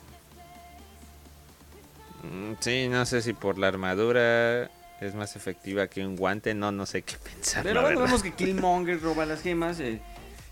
bueno. 2.23 2.52
Mm, 2.52 2.56
Sí, 2.61 2.88
no 2.88 3.06
sé 3.06 3.23
si 3.23 3.32
por 3.32 3.58
la 3.58 3.68
armadura 3.68 4.64
es 5.00 5.14
más 5.14 5.37
efectiva 5.37 5.88
que 5.88 6.04
un 6.06 6.16
guante, 6.16 6.54
no, 6.54 6.73
no 6.73 6.87
sé 6.87 7.02
qué 7.02 7.16
pensar. 7.35 7.62
Pero 7.62 7.82
bueno, 7.82 8.00
vemos 8.00 8.23
que 8.23 8.32
Killmonger 8.32 9.00
roba 9.00 9.26
las 9.26 9.42
gemas. 9.42 9.80
eh, 9.80 10.00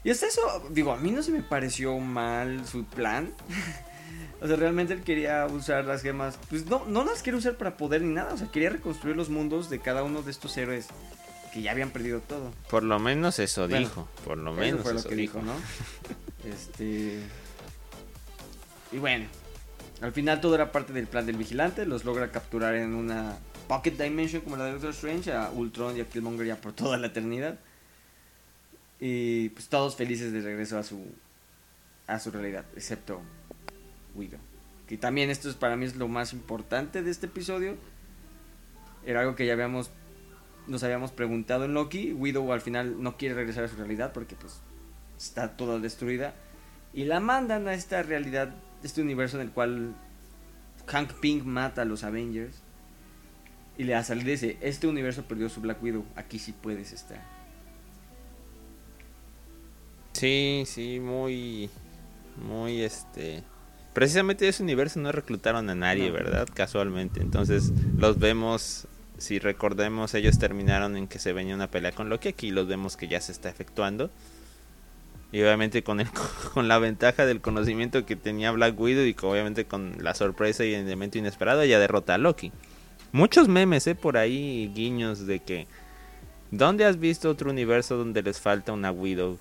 y 0.04 0.10
hasta 0.10 0.26
eso, 0.26 0.40
digo, 0.70 0.92
a 0.92 0.96
mí 0.98 1.10
no 1.10 1.22
se 1.22 1.30
me 1.32 1.42
pareció 1.42 1.98
mal 1.98 2.66
su 2.66 2.84
plan. 2.84 3.30
o 4.40 4.46
sea, 4.46 4.56
realmente 4.56 4.92
él 4.92 5.02
quería 5.02 5.46
usar 5.46 5.84
las 5.86 6.02
gemas. 6.02 6.38
Pues 6.50 6.66
no, 6.66 6.84
no 6.86 7.04
las 7.04 7.22
quiere 7.22 7.38
usar 7.38 7.56
para 7.56 7.76
poder 7.78 8.02
ni 8.02 8.12
nada. 8.14 8.34
O 8.34 8.36
sea, 8.36 8.48
quería 8.50 8.68
reconstruir 8.70 9.16
los 9.16 9.30
mundos 9.30 9.70
de 9.70 9.78
cada 9.80 10.02
uno 10.02 10.22
de 10.22 10.30
estos 10.30 10.56
héroes 10.58 10.88
que 11.54 11.62
ya 11.62 11.70
habían 11.70 11.90
perdido 11.90 12.20
todo. 12.20 12.52
Por 12.68 12.82
lo 12.82 12.98
menos 12.98 13.38
eso 13.38 13.62
Bueno, 13.68 13.78
dijo. 13.78 14.08
Por 14.26 14.36
lo 14.38 14.50
Eso 14.52 14.60
menos 14.60 14.82
fue 14.82 14.92
lo 14.92 14.98
eso 15.00 15.08
que 15.08 15.14
dijo. 15.14 15.38
dijo, 15.40 15.50
¿no? 15.52 15.54
este. 16.44 17.20
Y 18.92 18.98
bueno, 18.98 19.26
al 20.00 20.12
final 20.12 20.40
todo 20.40 20.54
era 20.54 20.72
parte 20.72 20.92
del 20.92 21.06
plan 21.06 21.26
del 21.26 21.36
vigilante. 21.36 21.86
Los 21.86 22.04
logra 22.04 22.30
capturar 22.30 22.74
en 22.74 22.94
una 22.94 23.38
Pocket 23.68 23.92
Dimension 23.92 24.42
como 24.42 24.56
la 24.56 24.66
de 24.66 24.72
Doctor 24.72 24.90
Strange, 24.90 25.32
a 25.32 25.50
Ultron 25.50 25.96
y 25.96 26.00
a 26.00 26.08
Killmonger 26.08 26.46
ya 26.46 26.56
por 26.56 26.72
toda 26.72 26.96
la 26.96 27.08
eternidad. 27.08 27.58
Y 29.00 29.48
pues 29.50 29.68
todos 29.68 29.96
felices 29.96 30.32
de 30.32 30.40
regreso 30.40 30.78
a 30.78 30.82
su 30.82 31.04
a 32.06 32.18
su 32.18 32.30
realidad, 32.30 32.66
excepto 32.76 33.22
Widow. 34.14 34.38
Que 34.86 34.98
también 34.98 35.30
esto 35.30 35.48
es 35.48 35.54
para 35.54 35.76
mí 35.76 35.86
es 35.86 35.96
lo 35.96 36.08
más 36.08 36.32
importante 36.32 37.02
de 37.02 37.10
este 37.10 37.26
episodio. 37.26 37.76
Era 39.06 39.20
algo 39.20 39.34
que 39.34 39.46
ya 39.46 39.54
habíamos 39.54 39.90
nos 40.66 40.82
habíamos 40.82 41.12
preguntado 41.12 41.64
en 41.64 41.74
Loki. 41.74 42.12
Widow 42.12 42.52
al 42.52 42.60
final 42.60 43.02
no 43.02 43.16
quiere 43.16 43.34
regresar 43.34 43.64
a 43.64 43.68
su 43.68 43.76
realidad 43.76 44.12
porque 44.12 44.36
pues 44.36 44.60
está 45.18 45.56
toda 45.56 45.78
destruida. 45.78 46.34
Y 46.92 47.04
la 47.04 47.20
mandan 47.20 47.66
a 47.68 47.74
esta 47.74 48.02
realidad, 48.02 48.54
este 48.82 49.02
universo 49.02 49.36
en 49.40 49.42
el 49.42 49.50
cual 49.50 49.94
Hank 50.86 51.12
Pym 51.14 51.44
mata 51.44 51.82
a 51.82 51.84
los 51.84 52.04
Avengers. 52.04 52.62
Y 53.76 53.84
le 53.84 53.98
y 53.98 54.14
dice, 54.24 54.56
este 54.60 54.86
universo 54.86 55.24
perdió 55.24 55.48
su 55.48 55.60
Black 55.60 55.82
Widow, 55.82 56.04
aquí 56.14 56.38
sí 56.38 56.52
puedes 56.52 56.92
estar. 56.92 57.20
Sí, 60.12 60.62
sí, 60.66 61.00
muy. 61.00 61.68
Muy 62.36 62.82
este. 62.82 63.42
Precisamente 63.92 64.44
de 64.44 64.50
ese 64.50 64.62
universo 64.62 65.00
no 65.00 65.12
reclutaron 65.12 65.68
a 65.70 65.74
nadie, 65.74 66.08
No. 66.08 66.14
¿verdad? 66.14 66.48
Casualmente. 66.52 67.20
Entonces 67.20 67.72
los 67.98 68.18
vemos. 68.18 68.86
Si 69.18 69.38
recordemos, 69.38 70.14
ellos 70.14 70.38
terminaron 70.38 70.96
en 70.96 71.06
que 71.06 71.18
se 71.20 71.32
venía 71.32 71.54
una 71.54 71.70
pelea 71.70 71.92
con 71.92 72.08
Loki. 72.08 72.28
Aquí 72.28 72.50
los 72.50 72.66
vemos 72.66 72.96
que 72.96 73.06
ya 73.08 73.20
se 73.20 73.32
está 73.32 73.48
efectuando. 73.48 74.10
Y 75.34 75.42
obviamente 75.42 75.82
con, 75.82 75.98
el, 75.98 76.06
con 76.54 76.68
la 76.68 76.78
ventaja 76.78 77.26
del 77.26 77.40
conocimiento 77.40 78.06
que 78.06 78.14
tenía 78.14 78.52
Black 78.52 78.78
Widow 78.78 79.04
y 79.04 79.14
que 79.14 79.26
obviamente 79.26 79.64
con 79.64 79.96
la 80.00 80.14
sorpresa 80.14 80.64
y 80.64 80.74
el 80.74 80.82
elemento 80.86 81.18
inesperado, 81.18 81.62
ella 81.62 81.80
derrota 81.80 82.14
a 82.14 82.18
Loki. 82.18 82.52
Muchos 83.10 83.48
memes, 83.48 83.84
¿eh? 83.88 83.96
Por 83.96 84.16
ahí, 84.16 84.70
guiños 84.72 85.26
de 85.26 85.40
que... 85.40 85.66
¿Dónde 86.52 86.84
has 86.84 87.00
visto 87.00 87.28
otro 87.30 87.50
universo 87.50 87.96
donde 87.96 88.22
les 88.22 88.38
falta 88.40 88.72
una 88.72 88.92
Widow? 88.92 89.36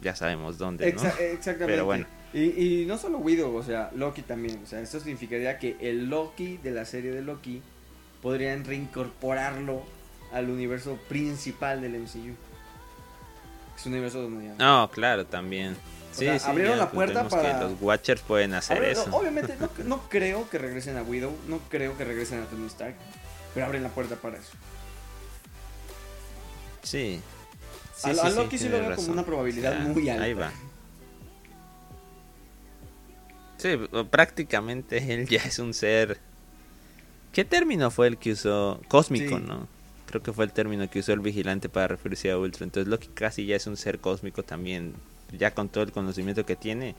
Ya 0.00 0.14
sabemos 0.14 0.56
dónde, 0.56 0.92
¿no? 0.92 1.00
Exa- 1.00 1.18
exactamente. 1.18 1.66
Pero 1.66 1.84
bueno. 1.84 2.06
Y, 2.32 2.82
y 2.82 2.86
no 2.86 2.96
solo 2.96 3.18
Widow, 3.18 3.56
o 3.56 3.62
sea, 3.64 3.90
Loki 3.96 4.22
también. 4.22 4.60
O 4.62 4.66
sea, 4.68 4.80
esto 4.80 5.00
significaría 5.00 5.58
que 5.58 5.76
el 5.80 6.08
Loki 6.10 6.58
de 6.58 6.70
la 6.70 6.84
serie 6.84 7.10
de 7.10 7.22
Loki 7.22 7.60
podrían 8.22 8.64
reincorporarlo 8.64 9.82
al 10.32 10.48
universo 10.48 10.96
principal 11.08 11.80
del 11.80 11.98
MCU. 11.98 12.36
Es 13.82 13.86
un 13.86 13.94
universo 13.94 14.22
donde 14.22 14.46
ya... 14.46 14.54
No, 14.54 14.88
claro, 14.92 15.26
también. 15.26 15.76
Sí, 16.12 16.24
sea, 16.26 16.38
sí, 16.38 16.48
abrieron 16.48 16.74
ya, 16.76 16.84
la 16.84 16.90
pues, 16.92 17.10
puerta 17.10 17.28
para- 17.28 17.58
que 17.58 17.64
los 17.64 17.80
Watchers 17.82 18.20
pueden 18.22 18.54
hacer 18.54 18.80
eso. 18.84 19.08
no, 19.08 19.16
obviamente 19.16 19.56
no, 19.58 19.68
no 19.84 20.08
creo 20.08 20.48
que 20.48 20.58
regresen 20.58 20.96
a 20.98 21.02
Widow, 21.02 21.34
no 21.48 21.58
creo 21.68 21.98
que 21.98 22.04
regresen 22.04 22.40
a 22.42 22.44
Tony 22.44 22.66
Stark, 22.68 22.94
pero 23.52 23.66
abren 23.66 23.82
la 23.82 23.88
puerta 23.88 24.14
para 24.14 24.36
eso. 24.36 24.52
Sí. 26.84 27.20
Sí, 27.96 28.10
a, 28.10 28.14
sí, 28.14 28.20
a 28.20 28.30
sí, 28.30 28.36
Loki 28.36 28.58
sí, 28.58 28.68
lo 28.68 28.78
veo 28.78 28.90
razón. 28.90 29.04
como 29.06 29.12
una 29.14 29.24
probabilidad 29.24 29.72
O 29.72 29.76
sea, 29.76 29.84
muy 29.92 30.08
alta. 30.08 30.22
Ahí 30.22 30.34
va. 30.34 30.52
Sí, 33.56 33.76
prácticamente 34.10 34.98
él 35.14 35.26
ya 35.28 35.42
es 35.42 35.58
un 35.58 35.74
ser. 35.74 36.18
¿Qué 37.32 37.44
término 37.44 37.90
fue 37.90 38.06
el 38.06 38.16
que 38.16 38.30
usó? 38.32 38.80
Cósmico. 38.86 39.40
¿no? 39.40 39.66
Creo 40.12 40.22
que 40.22 40.34
fue 40.34 40.44
el 40.44 40.52
término 40.52 40.90
que 40.90 40.98
usó 40.98 41.14
el 41.14 41.20
vigilante 41.20 41.70
para 41.70 41.88
referirse 41.88 42.30
a 42.30 42.36
Ultron. 42.36 42.66
Entonces 42.66 42.86
Loki 42.86 43.08
casi 43.08 43.46
ya 43.46 43.56
es 43.56 43.66
un 43.66 43.78
ser 43.78 43.98
cósmico 43.98 44.42
también. 44.42 44.92
Ya 45.38 45.54
con 45.54 45.70
todo 45.70 45.82
el 45.84 45.90
conocimiento 45.90 46.44
que 46.44 46.54
tiene, 46.54 46.94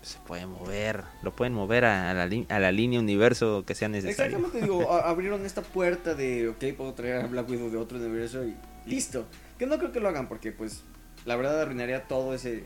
se 0.00 0.18
puede 0.20 0.46
mover. 0.46 1.02
Lo 1.22 1.36
pueden 1.36 1.52
mover 1.52 1.84
a, 1.84 2.10
a 2.10 2.14
la, 2.14 2.44
a 2.48 2.58
la 2.58 2.72
línea 2.72 3.00
universo 3.00 3.64
que 3.66 3.74
sea 3.74 3.90
necesario. 3.90 4.38
Exactamente, 4.38 4.62
digo, 4.62 4.90
abrieron 5.04 5.44
esta 5.44 5.60
puerta 5.60 6.14
de, 6.14 6.48
ok, 6.48 6.64
puedo 6.74 6.94
traer 6.94 7.22
a 7.22 7.26
Black 7.26 7.50
Widow 7.50 7.68
de 7.68 7.76
otro 7.76 7.98
universo 7.98 8.42
y 8.46 8.56
listo. 8.86 9.26
Que 9.58 9.66
no 9.66 9.76
creo 9.76 9.92
que 9.92 10.00
lo 10.00 10.08
hagan 10.08 10.26
porque, 10.26 10.52
pues, 10.52 10.84
la 11.26 11.36
verdad 11.36 11.60
arruinaría 11.60 12.08
todo 12.08 12.32
ese, 12.32 12.64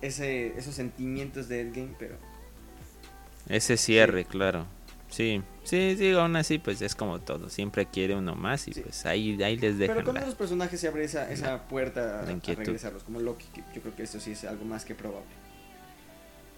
ese 0.00 0.56
esos 0.56 0.74
sentimientos 0.74 1.48
de 1.48 1.60
Endgame, 1.60 1.94
pero... 1.98 2.16
Ese 3.46 3.76
cierre, 3.76 4.24
claro. 4.24 4.64
Sí, 5.10 5.42
sí, 5.64 5.94
digo, 5.94 6.20
aún 6.20 6.36
así, 6.36 6.58
pues 6.58 6.82
es 6.82 6.94
como 6.94 7.20
todo. 7.20 7.48
Siempre 7.48 7.86
quiere 7.86 8.14
uno 8.14 8.34
más 8.34 8.68
y 8.68 8.74
Sí. 8.74 8.82
pues 8.82 9.06
ahí, 9.06 9.42
ahí 9.42 9.56
les 9.56 9.78
dejan 9.78 9.96
Pero 9.96 10.04
con 10.06 10.14
la- 10.14 10.20
otros 10.20 10.34
personajes 10.34 10.78
se 10.80 10.88
abre 10.88 11.04
esa, 11.04 11.30
esa 11.32 11.66
puerta 11.66 12.20
a, 12.20 12.24
regresarlos, 12.26 13.04
como 13.04 13.18
Loki, 13.20 13.46
que 13.54 13.62
yo 13.74 13.80
creo 13.80 13.96
que 13.96 14.02
esto 14.02 14.20
sí 14.20 14.32
es 14.32 14.44
algo 14.44 14.64
más 14.64 14.84
que 14.84 14.94
probable. 14.94 15.26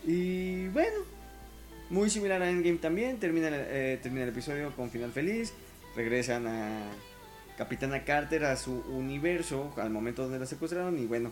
Y 0.07 0.69
bueno, 0.69 0.97
muy 1.91 2.11
similar 2.11 2.43
a 2.43 2.51
Endgame 2.51 2.79
también, 2.79 3.19
termina 3.19 3.49
eh, 3.53 3.99
termina 4.03 4.25
el 4.25 4.31
episodio 4.31 4.75
con 4.75 4.91
final 4.91 5.13
feliz, 5.13 5.53
regresan 5.95 6.47
a 6.47 6.83
Capitana 7.59 8.05
Carter 8.05 8.45
a 8.45 8.57
su 8.57 8.73
universo 8.89 9.73
al 9.77 9.91
momento 9.91 10.23
donde 10.23 10.39
la 10.39 10.47
secuestraron 10.47 10.99
y 10.99 11.07
bueno, 11.07 11.31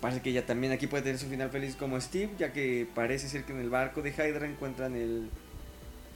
parece 0.00 0.22
que 0.22 0.30
ella 0.30 0.46
también 0.46 0.72
aquí 0.72 0.86
puede 0.86 1.02
tener 1.02 1.18
su 1.18 1.26
final 1.26 1.50
feliz 1.50 1.74
como 1.74 2.00
Steve, 2.00 2.30
ya 2.38 2.52
que 2.52 2.86
parece 2.94 3.28
ser 3.28 3.44
que 3.44 3.52
en 3.52 3.58
el 3.60 3.68
barco 3.70 4.00
de 4.00 4.10
Hydra 4.10 4.46
encuentran 4.46 4.94
el 4.94 5.28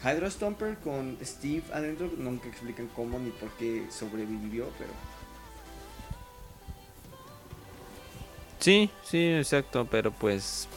Hydra 0.02 0.30
Stomper 0.30 0.76
con 0.78 1.16
Steve 1.22 1.62
adentro, 1.72 2.10
nunca 2.18 2.48
explican 2.48 2.88
cómo 2.96 3.18
ni 3.18 3.30
por 3.30 3.50
qué 3.52 3.86
sobrevivió, 3.90 4.68
pero... 4.78 4.90
Sí, 8.58 8.90
sí, 9.04 9.32
exacto, 9.32 9.86
pero 9.90 10.10
pues 10.12 10.68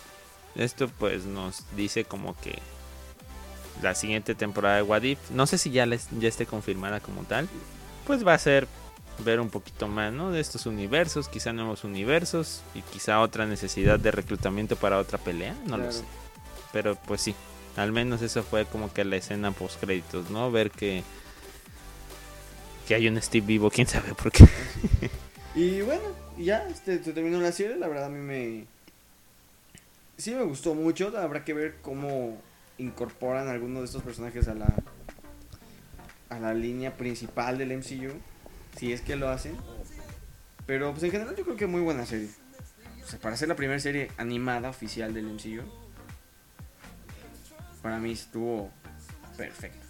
esto 0.55 0.89
pues 0.99 1.25
nos 1.25 1.63
dice 1.75 2.05
como 2.05 2.35
que 2.39 2.59
la 3.81 3.93
siguiente 3.95 4.35
temporada 4.35 4.77
de 4.77 4.83
What 4.83 5.03
If, 5.03 5.31
no 5.31 5.45
sé 5.47 5.57
si 5.57 5.71
ya, 5.71 5.85
les, 5.85 6.07
ya 6.19 6.27
esté 6.27 6.45
confirmada 6.45 6.99
como 6.99 7.23
tal, 7.23 7.47
pues 8.05 8.25
va 8.25 8.33
a 8.33 8.39
ser 8.39 8.67
ver 9.23 9.39
un 9.39 9.49
poquito 9.49 9.87
más, 9.87 10.13
¿no? 10.13 10.31
De 10.31 10.39
estos 10.39 10.65
universos, 10.65 11.29
quizá 11.29 11.53
nuevos 11.53 11.83
universos 11.83 12.61
y 12.73 12.81
quizá 12.81 13.21
otra 13.21 13.45
necesidad 13.45 13.99
de 13.99 14.11
reclutamiento 14.11 14.75
para 14.75 14.97
otra 14.97 15.17
pelea, 15.17 15.55
no 15.65 15.77
lo 15.77 15.91
sé. 15.91 16.03
Pero 16.73 16.95
pues 16.95 17.21
sí, 17.21 17.35
al 17.75 17.91
menos 17.91 18.21
eso 18.21 18.43
fue 18.43 18.65
como 18.65 18.93
que 18.93 19.03
la 19.05 19.17
escena 19.17 19.51
post 19.51 19.79
créditos, 19.79 20.29
¿no? 20.29 20.51
Ver 20.51 20.71
que 20.71 21.03
que 22.87 22.95
hay 22.95 23.07
un 23.07 23.21
Steve 23.21 23.45
vivo, 23.45 23.69
quién 23.69 23.87
sabe 23.87 24.13
por 24.13 24.31
qué. 24.31 24.45
Y 25.55 25.81
bueno, 25.81 26.03
ya 26.37 26.67
este, 26.67 27.01
se 27.01 27.13
terminó 27.13 27.39
la 27.39 27.53
serie. 27.53 27.77
La 27.77 27.87
verdad, 27.87 28.05
a 28.05 28.09
mí 28.09 28.19
me. 28.19 28.65
Sí, 30.17 30.35
me 30.35 30.43
gustó 30.43 30.75
mucho. 30.75 31.17
Habrá 31.17 31.45
que 31.45 31.53
ver 31.53 31.77
cómo 31.81 32.37
incorporan 32.77 33.47
algunos 33.47 33.79
de 33.79 33.85
estos 33.85 34.03
personajes 34.03 34.49
a 34.49 34.53
la. 34.53 34.67
a 36.29 36.39
la 36.39 36.53
línea 36.53 36.97
principal 36.97 37.57
del 37.57 37.77
MCU. 37.77 38.11
Si 38.77 38.91
es 38.91 38.99
que 38.99 39.15
lo 39.15 39.29
hacen. 39.29 39.55
Pero, 40.65 40.91
pues 40.91 41.03
en 41.03 41.11
general, 41.11 41.35
yo 41.37 41.45
creo 41.45 41.55
que 41.55 41.67
muy 41.67 41.81
buena 41.81 42.05
serie. 42.05 42.27
O 43.01 43.07
sea, 43.07 43.19
para 43.19 43.37
ser 43.37 43.47
la 43.47 43.55
primera 43.55 43.79
serie 43.79 44.11
animada 44.17 44.69
oficial 44.69 45.13
del 45.13 45.27
MCU, 45.27 45.63
para 47.85 47.99
mí 47.99 48.13
estuvo 48.13 48.71
perfecto. 49.37 49.85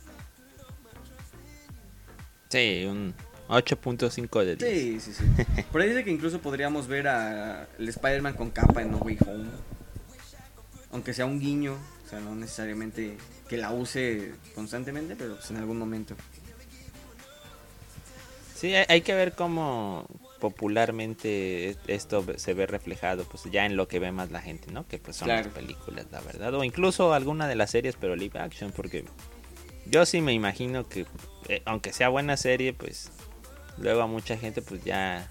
Sí, 2.50 2.84
un 2.86 3.14
8.5 3.48 4.44
de 4.44 4.56
10. 4.58 4.60
Sí, 4.70 5.00
sí, 5.00 5.14
sí. 5.14 5.64
Por 5.72 5.80
ahí 5.80 5.88
dice 5.88 6.04
que 6.04 6.12
incluso 6.12 6.42
podríamos 6.42 6.88
ver 6.88 7.08
a 7.08 7.70
el 7.80 7.88
Spider-Man 7.88 8.34
con 8.34 8.52
capa 8.52 8.82
en 8.82 8.92
No 8.92 8.98
Way 8.98 9.18
Home. 9.26 9.50
Aunque 10.92 11.14
sea 11.14 11.26
un 11.26 11.40
guiño, 11.40 11.78
o 12.06 12.10
sea, 12.10 12.20
no 12.20 12.36
necesariamente 12.36 13.16
que 13.48 13.56
la 13.56 13.72
use 13.72 14.34
constantemente, 14.56 15.16
pero 15.16 15.36
pues 15.36 15.50
en 15.52 15.56
algún 15.56 15.80
momento. 15.80 16.18
Sí, 18.56 18.76
hay, 18.76 18.86
hay 18.90 19.02
que 19.04 19.14
ver 19.14 19.36
cómo 19.36 20.06
popularmente 20.52 21.76
esto 21.88 22.26
se 22.38 22.54
ve 22.54 22.66
reflejado, 22.66 23.24
pues 23.26 23.44
ya 23.52 23.66
en 23.66 23.76
lo 23.76 23.88
que 23.88 24.00
ve 24.00 24.12
más 24.12 24.32
la 24.32 24.42
gente, 24.42 24.72
¿no? 24.72 24.88
Que 24.88 24.98
pues 24.98 25.18
son 25.18 25.28
Claro. 25.28 25.46
las 25.46 25.54
películas, 25.54 26.06
la 26.12 26.22
verdad. 26.22 26.54
O 26.54 26.64
incluso 26.64 27.14
alguna 27.14 27.48
de 27.48 27.56
las 27.56 27.72
series, 27.72 27.96
pero 28.00 28.16
live 28.16 28.40
action, 28.40 28.72
porque 28.76 29.06
yo 29.86 30.06
sí 30.06 30.22
me 30.22 30.34
imagino 30.34 30.88
que, 30.88 31.06
eh, 31.50 31.62
aunque 31.66 31.94
sea 31.94 32.10
buena 32.10 32.38
serie, 32.38 32.74
pues 32.74 33.12
luego 33.78 34.02
a 34.02 34.08
mucha 34.08 34.38
gente 34.38 34.62
pues 34.62 34.84
ya 34.84 35.30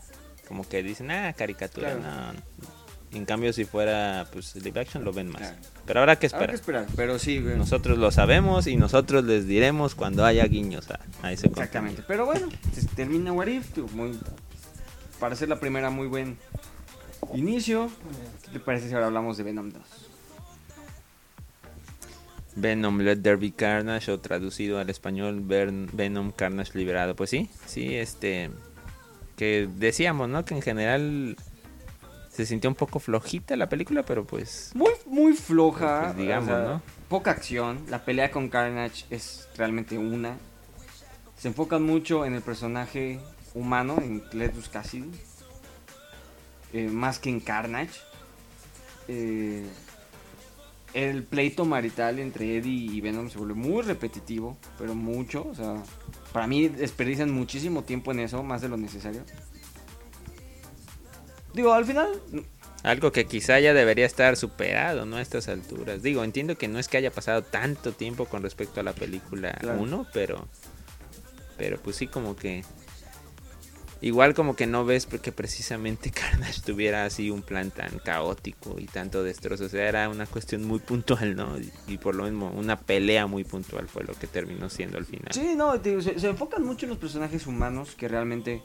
como 0.49 0.69
que 0.69 0.83
dicen, 0.83 1.11
ah, 1.11 1.33
caricatura, 1.33 1.97
Claro. 1.97 2.33
no. 2.33 2.55
En 3.19 3.27
cambio, 3.27 3.53
si 3.53 3.65
fuera 3.65 4.27
pues 4.33 4.57
live 4.57 4.81
action, 4.81 5.05
lo 5.05 5.13
ven 5.13 5.29
más. 5.29 5.41
Claro. 5.43 5.57
Pero 5.87 6.01
habrá 6.01 6.17
que 6.19 6.27
Habrá 6.33 6.49
que 6.49 6.55
esperar. 6.57 6.87
pero 6.97 7.21
sí. 7.21 7.39
Nosotros 7.39 7.97
lo 7.97 8.11
sabemos 8.11 8.67
y 8.67 8.75
nosotros 8.77 9.23
les 9.25 9.47
diremos 9.47 9.95
cuando 9.95 10.25
haya 10.25 10.45
guiños 10.47 10.91
a, 10.91 10.99
a 11.23 11.31
ese 11.31 11.47
exactamente. 11.47 12.03
contenido. 12.03 12.05
Pero 12.09 12.27
bueno, 12.27 12.49
termina 12.97 13.33
What 13.33 13.47
If, 13.47 13.73
tú, 13.73 13.89
muy, 13.95 14.19
para 15.21 15.35
ser 15.37 15.49
la 15.49 15.61
primera 15.61 15.91
muy 15.91 16.07
buen 16.07 16.39
inicio. 17.33 17.91
¿Qué 18.45 18.53
te 18.53 18.61
parece 18.61 18.89
si 18.89 18.95
ahora 18.95 19.07
hablamos 19.07 19.37
de 19.37 19.45
Venom 19.45 19.71
2? 19.71 19.83
Venom 22.57 23.01
Let 23.01 23.17
There 23.17 23.37
Be 23.37 23.53
Carnage 23.53 24.13
o 24.13 24.21
traducido 24.21 24.79
al 24.79 24.89
español 24.89 25.41
Ven- 25.41 25.89
Venom 25.93 26.31
Carnage 26.31 26.77
Liberado. 26.79 27.17
Pues 27.17 27.31
sí, 27.31 27.51
sí, 27.67 27.95
este 27.97 28.51
que 29.37 29.69
decíamos, 29.77 30.29
¿no? 30.29 30.45
Que 30.45 30.55
en 30.55 30.63
general 30.63 31.37
se 32.31 32.47
sintió 32.47 32.71
un 32.71 32.77
poco 32.77 33.01
flojita 33.01 33.57
la 33.57 33.69
película, 33.69 34.05
pero 34.05 34.25
pues... 34.25 34.71
Muy, 34.75 34.91
muy 35.07 35.33
floja. 35.35 36.03
Pues 36.07 36.17
digamos, 36.19 36.51
o 36.51 36.53
sea, 36.53 36.65
¿no? 36.65 36.83
Poca 37.09 37.33
acción. 37.33 37.81
La 37.89 38.05
pelea 38.05 38.31
con 38.31 38.49
Carnage 38.49 39.05
es 39.11 39.49
realmente 39.57 39.99
una. 39.99 40.37
Se 41.37 41.49
enfocan 41.49 41.83
mucho 41.83 42.25
en 42.25 42.35
el 42.35 42.43
personaje 42.43 43.19
humano, 43.55 43.97
en 44.03 44.21
Cletus 44.21 44.69
Cassidy. 44.69 45.11
eh, 46.73 46.89
más 46.89 47.19
que 47.19 47.31
en 47.31 47.41
Carnage. 47.41 48.01
Eh, 49.07 49.65
el 50.93 51.23
pleito 51.25 51.65
marital 51.65 52.19
entre 52.19 52.57
Eddie 52.57 52.93
y 52.93 53.01
Venom 53.01 53.29
se 53.31 53.39
vuelve 53.39 53.55
muy 53.55 53.83
repetitivo, 53.83 54.57
pero 54.79 54.95
mucho. 54.95 55.47
O 55.49 55.55
sea, 55.55 55.75
para 56.33 56.47
mí 56.47 56.69
desperdician 56.69 57.31
muchísimo 57.31 57.83
tiempo 57.85 58.13
en 58.13 58.21
eso, 58.21 58.43
más 58.43 58.61
de 58.63 58.69
lo 58.69 58.77
necesario. 58.77 59.23
Digo, 61.53 61.73
al 61.73 61.85
final, 61.85 62.09
Algo 62.83 63.13
que 63.13 63.25
quizá 63.27 63.61
ya 63.61 63.73
debería 63.73 64.05
estar 64.07 64.37
superado, 64.37 65.07
¿no? 65.07 65.17
A 65.17 65.23
estas 65.23 65.49
alturas. 65.49 66.03
Digo, 66.03 66.23
entiendo 66.25 66.57
que 66.59 66.69
no 66.69 66.79
es 66.79 66.89
que 66.89 66.97
haya 66.97 67.11
pasado 67.13 67.43
tanto 67.43 67.93
tiempo 67.93 68.27
con 68.27 68.43
respecto 68.43 68.81
a 68.81 68.83
la 68.83 68.93
película 68.93 69.53
Claro. 69.61 69.81
1, 69.81 70.07
pero... 70.13 70.49
Pero 71.57 71.79
pues 71.81 71.97
sí 71.97 72.09
como 72.09 72.35
que... 72.37 72.65
Igual 74.05 74.35
como 74.35 74.55
que 74.55 74.67
no 74.67 74.85
ves 74.85 75.07
que 75.07 75.33
precisamente 75.33 76.11
Carnage 76.13 76.61
tuviera 76.61 77.07
así 77.07 77.31
un 77.31 77.41
plan 77.41 77.71
tan 77.71 77.99
caótico 78.01 78.77
y 78.79 78.85
tanto 78.85 79.25
destrozo. 79.25 79.65
O 79.65 79.69
sea, 79.71 79.89
era 79.89 80.11
una 80.11 80.27
cuestión 80.27 80.63
muy 80.65 80.79
puntual, 80.79 81.35
¿no? 81.35 81.57
Y, 81.89 81.97
por 81.97 82.15
lo 82.15 82.25
mismo, 82.25 82.53
una 82.55 82.79
pelea 82.79 83.27
muy 83.27 83.45
puntual 83.45 83.89
fue 83.89 84.05
lo 84.05 84.13
que 84.13 84.27
terminó 84.27 84.69
siendo 84.69 84.99
al 84.99 85.07
final. 85.07 85.33
Sí, 85.33 85.55
no, 85.57 85.81
te 85.81 86.03
se 86.03 86.29
enfocan 86.29 86.65
mucho 86.65 86.85
en 86.85 86.91
los 86.91 86.99
personajes 86.99 87.47
humanos 87.47 87.95
que 87.97 88.07
realmente 88.07 88.63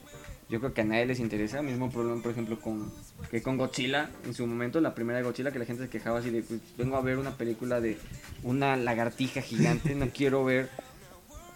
yo 0.50 0.60
creo 0.60 0.74
que 0.74 0.82
a 0.82 0.84
nadie 0.84 1.06
les 1.06 1.20
interesa. 1.20 1.62
Mismo 1.62 1.88
problema, 1.88 2.20
por 2.20 2.32
ejemplo, 2.32 2.60
con 2.60 2.92
que 3.30 3.40
con 3.40 3.56
Godzilla 3.56 4.10
en 4.26 4.34
su 4.34 4.46
momento, 4.46 4.78
la 4.82 4.94
primera 4.94 5.20
de 5.20 5.24
Godzilla, 5.24 5.52
que 5.52 5.58
la 5.58 5.64
gente 5.64 5.84
se 5.84 5.88
quejaba 5.88 6.18
así 6.18 6.28
de, 6.28 6.42
pues, 6.42 6.60
vengo 6.76 6.98
a 6.98 7.00
ver 7.00 7.16
una 7.16 7.38
película 7.38 7.80
de 7.80 7.96
una 8.42 8.76
lagartija 8.76 9.40
gigante, 9.40 9.94
no 9.94 10.10
quiero 10.10 10.44
ver 10.44 10.68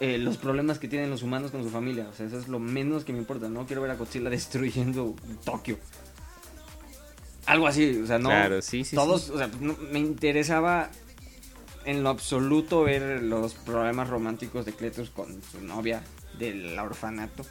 eh, 0.01 0.19
los 0.19 0.37
problemas 0.37 0.79
que 0.79 0.89
tienen 0.89 1.11
los 1.11 1.23
humanos 1.23 1.51
con 1.51 1.63
su 1.63 1.71
familia. 1.71 2.09
O 2.11 2.15
sea, 2.15 2.27
eso 2.27 2.39
es 2.39 2.49
lo 2.49 2.59
menos 2.59 3.05
que 3.05 3.13
me 3.13 3.19
importa. 3.19 3.49
No 3.49 3.67
quiero 3.67 3.83
ver 3.83 3.91
a 3.91 3.97
Godzilla 3.97 4.31
destruyendo 4.31 5.15
Tokio. 5.45 5.79
Algo 7.47 7.67
así, 7.67 8.01
o 8.03 8.07
sea, 8.07 8.19
no. 8.19 8.31
Claro, 8.31 8.63
sí, 8.63 8.85
sí, 8.85 8.97
todos, 8.97 9.25
sí. 9.25 9.33
o 9.35 9.39
sea, 9.39 9.51
no- 9.61 9.77
me 9.93 9.99
interesaba 9.99 10.91
en 11.85 12.03
lo 12.03 12.09
absoluto 12.09 12.83
ver 12.85 13.23
los 13.23 13.55
problemas 13.55 14.09
románticos 14.09 14.65
de 14.65 14.73
Cletus 14.73 15.11
con 15.11 15.43
su 15.43 15.61
novia 15.61 16.03
del 16.39 16.79
orfanato. 16.79 17.45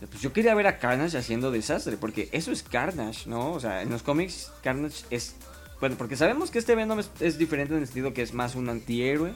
Pues 0.00 0.20
yo 0.20 0.32
quería 0.32 0.54
ver 0.54 0.66
a 0.66 0.78
Carnage 0.78 1.16
haciendo 1.16 1.50
desastre, 1.50 1.96
porque 1.96 2.28
eso 2.32 2.50
es 2.52 2.62
Carnage, 2.64 3.30
¿no? 3.30 3.52
O 3.52 3.60
sea, 3.60 3.82
en 3.82 3.88
los 3.90 4.02
cómics 4.02 4.50
Carnage 4.62 5.04
es... 5.10 5.36
Bueno, 5.80 5.94
porque 5.96 6.16
sabemos 6.16 6.50
que 6.50 6.58
este 6.58 6.74
Venom 6.74 6.98
es, 6.98 7.10
es 7.20 7.38
diferente 7.38 7.72
en 7.74 7.80
el 7.80 7.86
sentido 7.86 8.12
que 8.12 8.22
es 8.22 8.34
más 8.34 8.54
un 8.56 8.68
antihéroe 8.68 9.32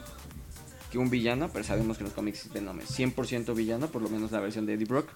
que 0.87 0.97
un 0.97 1.09
villano, 1.09 1.49
pero 1.51 1.63
sabemos 1.63 1.97
que 1.97 2.03
en 2.03 2.07
los 2.09 2.13
cómics 2.13 2.51
Venom 2.53 2.79
es 2.79 2.97
100% 2.97 3.53
villano, 3.55 3.87
por 3.87 4.01
lo 4.01 4.09
menos 4.09 4.31
la 4.31 4.39
versión 4.39 4.65
de 4.65 4.73
Eddie 4.73 4.85
Brock. 4.85 5.09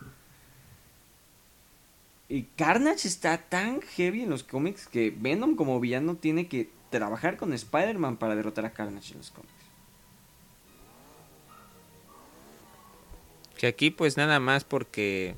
Y 2.29 2.43
Carnage 2.55 3.07
está 3.07 3.37
tan 3.37 3.81
heavy 3.81 4.21
en 4.21 4.29
los 4.29 4.43
cómics 4.43 4.87
que 4.87 5.13
Venom 5.15 5.55
como 5.55 5.79
villano 5.79 6.15
tiene 6.15 6.47
que 6.47 6.69
trabajar 6.89 7.37
con 7.37 7.53
Spider-Man 7.53 8.17
para 8.17 8.35
derrotar 8.35 8.65
a 8.65 8.71
Carnage 8.71 9.11
en 9.13 9.17
los 9.17 9.31
cómics. 9.31 9.51
Que 13.57 13.67
aquí 13.67 13.91
pues 13.91 14.17
nada 14.17 14.39
más 14.39 14.63
porque, 14.63 15.35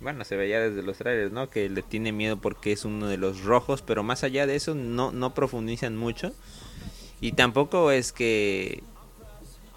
bueno, 0.00 0.24
se 0.24 0.36
veía 0.36 0.60
desde 0.60 0.82
los 0.82 0.98
trailers, 0.98 1.32
¿no? 1.32 1.50
Que 1.50 1.68
le 1.68 1.82
tiene 1.82 2.12
miedo 2.12 2.40
porque 2.40 2.72
es 2.72 2.84
uno 2.84 3.08
de 3.08 3.16
los 3.16 3.42
rojos, 3.42 3.82
pero 3.82 4.02
más 4.02 4.22
allá 4.22 4.46
de 4.46 4.54
eso 4.54 4.74
no, 4.74 5.12
no 5.12 5.34
profundizan 5.34 5.96
mucho. 5.96 6.34
Y 7.20 7.32
tampoco 7.32 7.90
es 7.90 8.12
que, 8.12 8.82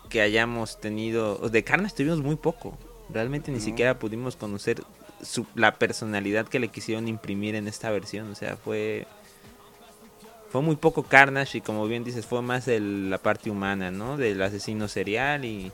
que 0.10 0.22
hayamos 0.22 0.80
tenido, 0.80 1.38
de 1.50 1.64
Carnage 1.64 1.96
tuvimos 1.96 2.20
muy 2.22 2.36
poco. 2.36 2.78
Realmente 3.10 3.52
ni 3.52 3.60
No. 3.60 3.64
siquiera 3.64 4.00
pudimos 4.00 4.36
conocer 4.36 4.84
su, 5.22 5.46
la 5.56 5.76
personalidad 5.76 6.48
que 6.48 6.60
le 6.60 6.68
quisieron 6.68 7.08
imprimir 7.08 7.56
en 7.56 7.68
esta 7.68 7.90
versión. 7.92 8.32
O 8.32 8.36
sea, 8.36 8.58
fue... 8.58 9.08
Fue 10.50 10.62
muy 10.62 10.78
poco 10.78 11.04
Carnage 11.04 11.58
y 11.58 11.62
como 11.62 11.86
bien 11.88 12.04
dices, 12.06 12.26
fue 12.26 12.42
más 12.42 12.68
el- 12.70 13.10
la 13.10 13.18
parte 13.18 13.50
humana, 13.50 13.92
¿no? 13.92 14.16
Del 14.18 14.42
asesino 14.42 14.88
serial 14.88 15.44
y, 15.44 15.72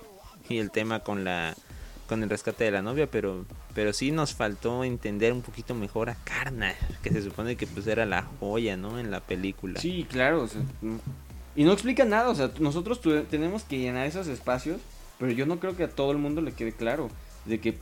y 0.49 0.57
el 0.57 0.71
tema 0.71 0.99
con 1.01 1.23
la 1.23 1.55
con 2.07 2.21
el 2.21 2.29
rescate 2.29 2.65
de 2.65 2.71
la 2.71 2.81
novia, 2.81 3.07
pero 3.09 3.45
pero 3.73 3.93
sí 3.93 4.11
nos 4.11 4.33
faltó 4.33 4.83
entender 4.83 5.31
un 5.31 5.41
poquito 5.41 5.73
mejor 5.73 6.09
a 6.09 6.15
Carnage, 6.23 6.77
que 7.01 7.11
se 7.11 7.21
supone 7.21 7.55
que 7.55 7.65
pues 7.65 7.87
era 7.87 8.05
la 8.05 8.23
joya, 8.39 8.75
¿no? 8.75 8.99
En 8.99 9.09
la 9.11 9.19
película. 9.21 9.79
Sí, 9.79 10.05
claro. 10.09 10.41
o 10.43 10.47
sea, 10.47 10.61
y 11.55 11.63
no 11.63 11.71
explica 11.73 12.05
nada. 12.05 12.29
O 12.29 12.35
sea, 12.35 12.51
nosotros 12.59 13.01
tenemos 13.29 13.63
que 13.63 13.79
llenar 13.79 14.07
esos 14.07 14.27
espacios, 14.27 14.79
pero 15.19 15.31
yo 15.31 15.45
no 15.45 15.59
creo 15.59 15.75
que 15.75 15.83
a 15.83 15.89
todo 15.89 16.11
el 16.11 16.17
mundo 16.17 16.41
le 16.41 16.53
quede 16.53 16.71
claro 16.71 17.09
de 17.45 17.59
que, 17.59 17.77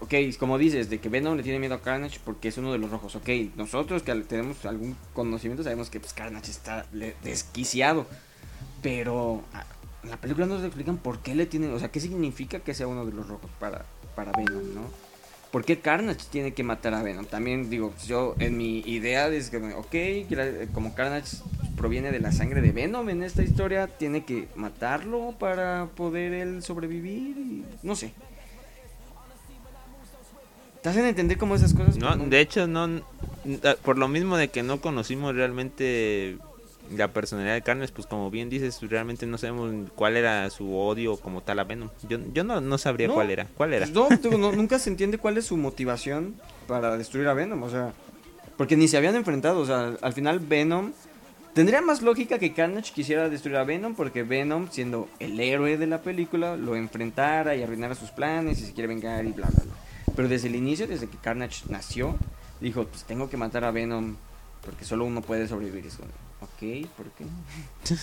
ok, 0.00 0.14
como 0.38 0.58
dices, 0.58 0.90
de 0.90 0.98
que 0.98 1.08
Venom 1.08 1.36
le 1.36 1.42
tiene 1.42 1.58
miedo 1.58 1.74
a 1.74 1.82
Carnage 1.82 2.20
porque 2.24 2.48
es 2.48 2.58
uno 2.58 2.72
de 2.72 2.78
los 2.78 2.90
rojos. 2.90 3.16
Ok, 3.16 3.28
nosotros 3.56 4.02
que 4.02 4.14
tenemos 4.14 4.64
algún 4.66 4.96
conocimiento 5.12 5.62
sabemos 5.62 5.90
que 5.90 6.00
pues, 6.00 6.12
Carnage 6.12 6.50
está 6.50 6.86
desquiciado, 7.22 8.06
pero 8.82 9.42
en 10.02 10.10
la 10.10 10.16
película 10.16 10.46
no 10.46 10.54
nos 10.54 10.64
explican 10.64 10.98
por 10.98 11.20
qué 11.20 11.34
le 11.34 11.46
tienen, 11.46 11.72
o 11.72 11.78
sea, 11.78 11.90
qué 11.90 12.00
significa 12.00 12.60
que 12.60 12.74
sea 12.74 12.86
uno 12.86 13.04
de 13.04 13.12
los 13.12 13.28
rojos 13.28 13.50
para, 13.58 13.84
para 14.14 14.32
Venom, 14.32 14.74
¿no? 14.74 15.05
¿Por 15.56 15.64
qué 15.64 15.78
Carnage 15.78 16.20
tiene 16.30 16.52
que 16.52 16.62
matar 16.62 16.92
a 16.92 17.02
Venom? 17.02 17.24
También 17.24 17.70
digo, 17.70 17.90
pues, 17.90 18.06
yo 18.06 18.34
en 18.40 18.58
mi 18.58 18.80
idea 18.80 19.28
es 19.28 19.48
que, 19.48 19.56
ok, 19.56 20.70
como 20.74 20.94
Carnage 20.94 21.38
proviene 21.78 22.12
de 22.12 22.20
la 22.20 22.30
sangre 22.30 22.60
de 22.60 22.72
Venom 22.72 23.08
en 23.08 23.22
esta 23.22 23.42
historia, 23.42 23.86
tiene 23.86 24.26
que 24.26 24.48
matarlo 24.54 25.34
para 25.38 25.86
poder 25.96 26.34
él 26.34 26.62
sobrevivir 26.62 27.38
y 27.38 27.64
no 27.82 27.96
sé. 27.96 28.12
¿Te 30.82 30.90
hacen 30.90 31.06
entender 31.06 31.38
cómo 31.38 31.54
esas 31.54 31.72
cosas? 31.72 31.96
No, 31.96 32.14
de 32.14 32.38
hecho 32.38 32.66
no 32.66 33.00
por 33.82 33.96
lo 33.96 34.08
mismo 34.08 34.36
de 34.36 34.48
que 34.48 34.62
no 34.62 34.82
conocimos 34.82 35.34
realmente 35.34 36.36
la 36.94 37.08
personalidad 37.12 37.54
de 37.54 37.62
Carnage, 37.62 37.92
pues 37.92 38.06
como 38.06 38.30
bien 38.30 38.48
dices, 38.50 38.78
realmente 38.82 39.26
no 39.26 39.38
sabemos 39.38 39.90
cuál 39.94 40.16
era 40.16 40.48
su 40.50 40.76
odio 40.76 41.16
como 41.16 41.42
tal 41.42 41.58
a 41.58 41.64
Venom. 41.64 41.90
Yo, 42.08 42.18
yo 42.32 42.44
no, 42.44 42.60
no 42.60 42.78
sabría 42.78 43.08
No. 43.08 43.14
cuál 43.14 43.30
era. 43.30 43.46
¿Cuál 43.56 43.72
era? 43.74 43.86
No, 43.86 44.08
digo, 44.08 44.38
no, 44.38 44.52
nunca 44.52 44.78
se 44.78 44.90
entiende 44.90 45.18
cuál 45.18 45.36
es 45.38 45.46
su 45.46 45.56
motivación 45.56 46.36
para 46.66 46.96
destruir 46.96 47.28
a 47.28 47.34
Venom, 47.34 47.62
o 47.62 47.70
sea, 47.70 47.92
porque 48.56 48.76
ni 48.76 48.88
se 48.88 48.96
habían 48.96 49.16
enfrentado, 49.16 49.60
o 49.60 49.66
sea, 49.66 49.94
al 50.00 50.12
final 50.12 50.38
Venom 50.40 50.92
tendría 51.54 51.80
más 51.80 52.02
lógica 52.02 52.38
que 52.38 52.52
Carnage 52.52 52.92
quisiera 52.92 53.28
destruir 53.28 53.56
a 53.56 53.64
Venom 53.64 53.94
porque 53.94 54.22
Venom, 54.22 54.68
siendo 54.70 55.08
el 55.18 55.38
héroe 55.40 55.76
de 55.78 55.86
la 55.86 56.02
película, 56.02 56.56
lo 56.56 56.76
enfrentara 56.76 57.56
y 57.56 57.62
arruinara 57.62 57.94
sus 57.94 58.10
planes 58.10 58.60
y 58.60 58.66
se 58.66 58.72
quiere 58.72 58.88
vengar 58.88 59.24
y 59.24 59.32
bla 59.32 59.46
bla 59.48 59.62
bla. 59.64 59.74
Pero 60.14 60.28
desde 60.28 60.48
el 60.48 60.54
inicio, 60.56 60.86
desde 60.86 61.08
que 61.08 61.18
Carnage 61.18 61.64
nació, 61.68 62.16
dijo, 62.60 62.84
pues 62.84 63.04
tengo 63.04 63.28
que 63.28 63.36
matar 63.36 63.64
a 63.64 63.70
Venom 63.70 64.16
porque 64.64 64.84
solo 64.84 65.04
uno 65.04 65.20
puede 65.22 65.46
sobrevivir. 65.46 65.86
Eso, 65.86 65.98
ok, 66.56 66.88
¿por 66.96 67.10
qué? 67.12 67.24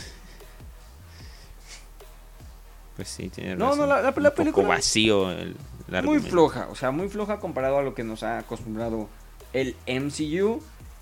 Pues 2.95 3.07
sí, 3.07 3.29
tiene 3.29 3.55
No, 3.55 3.69
razón. 3.69 3.79
no, 3.79 3.85
la- 3.87 4.01
la- 4.01 4.11
la 4.15 4.33
Un 4.37 4.45
poco 4.51 4.63
vacío 4.63 5.31
el, 5.31 5.55
el 5.91 6.03
muy 6.03 6.19
floja, 6.19 6.67
o 6.69 6.75
sea, 6.75 6.91
muy 6.91 7.09
floja 7.09 7.39
comparado 7.39 7.79
a 7.79 7.81
lo 7.81 7.95
que 7.95 8.03
nos 8.03 8.21
ha 8.21 8.37
acostumbrado 8.37 9.09
el 9.51 9.75
MCU, 9.87 10.61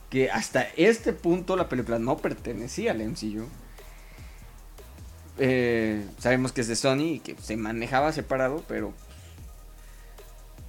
que 0.09 0.31
hasta 0.31 0.63
este 0.77 1.11
punto 1.13 1.57
la 1.57 1.67
película 1.67 1.99
no 1.99 2.17
pertenecía 2.17 2.91
al 2.91 2.99
MCU. 3.05 3.45
Eh, 5.37 6.05
sabemos 6.17 6.51
que 6.53 6.61
es 6.61 6.67
de 6.69 6.75
Sony 6.77 7.15
y 7.15 7.19
que 7.19 7.35
se 7.41 7.57
manejaba 7.57 8.13
separado, 8.13 8.63
pero 8.69 8.93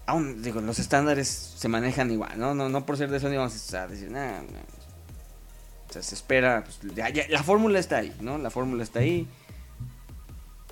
aún 0.07 0.43
digo, 0.43 0.61
los 0.61 0.81
estándares 0.81 1.29
se 1.29 1.69
manejan 1.69 2.11
igual, 2.11 2.37
¿no? 2.37 2.53
No, 2.55 2.69
no 2.69 2.85
por 2.85 2.97
ser 2.97 3.11
de 3.11 3.21
Sony 3.21 3.37
vamos 3.37 3.75
a 3.75 3.87
decir, 3.87 4.11
nada, 4.11 4.43
o 5.93 5.95
sea, 5.95 6.03
se 6.03 6.15
espera, 6.15 6.65
pues, 6.65 6.81
la 7.29 7.43
fórmula 7.43 7.79
está 7.79 7.99
ahí, 7.99 8.15
¿no? 8.21 8.39
La 8.39 8.49
fórmula 8.49 8.83
está 8.83 9.01
ahí. 9.01 9.27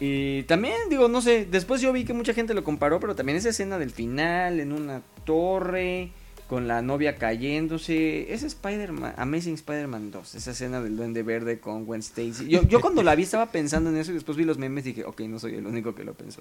Y 0.00 0.44
también, 0.44 0.76
digo, 0.88 1.08
no 1.08 1.20
sé, 1.20 1.44
después 1.44 1.82
yo 1.82 1.92
vi 1.92 2.04
que 2.04 2.14
mucha 2.14 2.32
gente 2.32 2.54
lo 2.54 2.64
comparó, 2.64 3.00
pero 3.00 3.14
también 3.14 3.36
esa 3.36 3.50
escena 3.50 3.78
del 3.78 3.90
final 3.90 4.58
en 4.58 4.72
una 4.72 5.02
torre 5.26 6.10
con 6.48 6.66
la 6.66 6.80
novia 6.80 7.16
cayéndose, 7.16 8.32
es 8.32 8.42
Spider-Man, 8.42 9.12
Amazing 9.18 9.54
Spider-Man 9.54 10.10
2, 10.10 10.34
esa 10.36 10.52
escena 10.52 10.80
del 10.80 10.96
duende 10.96 11.22
verde 11.22 11.60
con 11.60 11.84
Gwen 11.84 12.00
Stacy. 12.00 12.48
Yo, 12.48 12.62
yo 12.62 12.80
cuando 12.80 13.02
la 13.02 13.14
vi 13.14 13.24
estaba 13.24 13.52
pensando 13.52 13.90
en 13.90 13.98
eso 13.98 14.10
y 14.10 14.14
después 14.14 14.38
vi 14.38 14.44
los 14.44 14.56
memes 14.56 14.86
y 14.86 14.94
dije, 14.94 15.04
ok, 15.04 15.20
no 15.20 15.38
soy 15.38 15.56
el 15.56 15.66
único 15.66 15.94
que 15.94 16.04
lo 16.04 16.14
pensó. 16.14 16.40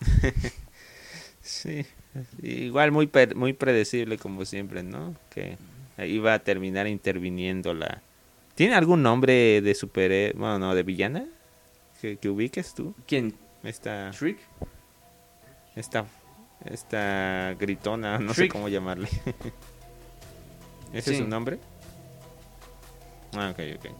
Sí, 1.40 1.86
igual 2.42 2.92
muy 2.92 3.10
muy 3.34 3.54
predecible 3.54 4.18
como 4.18 4.44
siempre, 4.44 4.82
¿no? 4.82 5.16
Que 5.30 5.56
iba 6.06 6.34
a 6.34 6.38
terminar 6.38 6.86
interviniendo 6.86 7.74
la... 7.74 8.02
¿Tiene 8.54 8.74
algún 8.74 9.02
nombre 9.02 9.60
de 9.60 9.74
superhéroe, 9.74 10.38
bueno, 10.38 10.58
no, 10.58 10.74
de 10.74 10.82
villana? 10.82 11.26
Que, 12.00 12.16
que 12.16 12.28
ubiques 12.28 12.74
tú. 12.74 12.94
¿Quién? 13.06 13.34
Esta, 13.62 14.10
¿Shriek? 14.10 14.38
esta, 15.76 16.06
Esta 16.64 17.54
gritona, 17.58 18.18
no 18.18 18.34
sé 18.34 18.48
cómo 18.48 18.68
llamarle. 18.68 19.08
¿Ese 20.92 21.12
es 21.12 21.18
su 21.18 21.26
nombre? 21.28 21.58
Ah, 23.36 23.50
ok, 23.52 23.60
ok. 23.76 23.90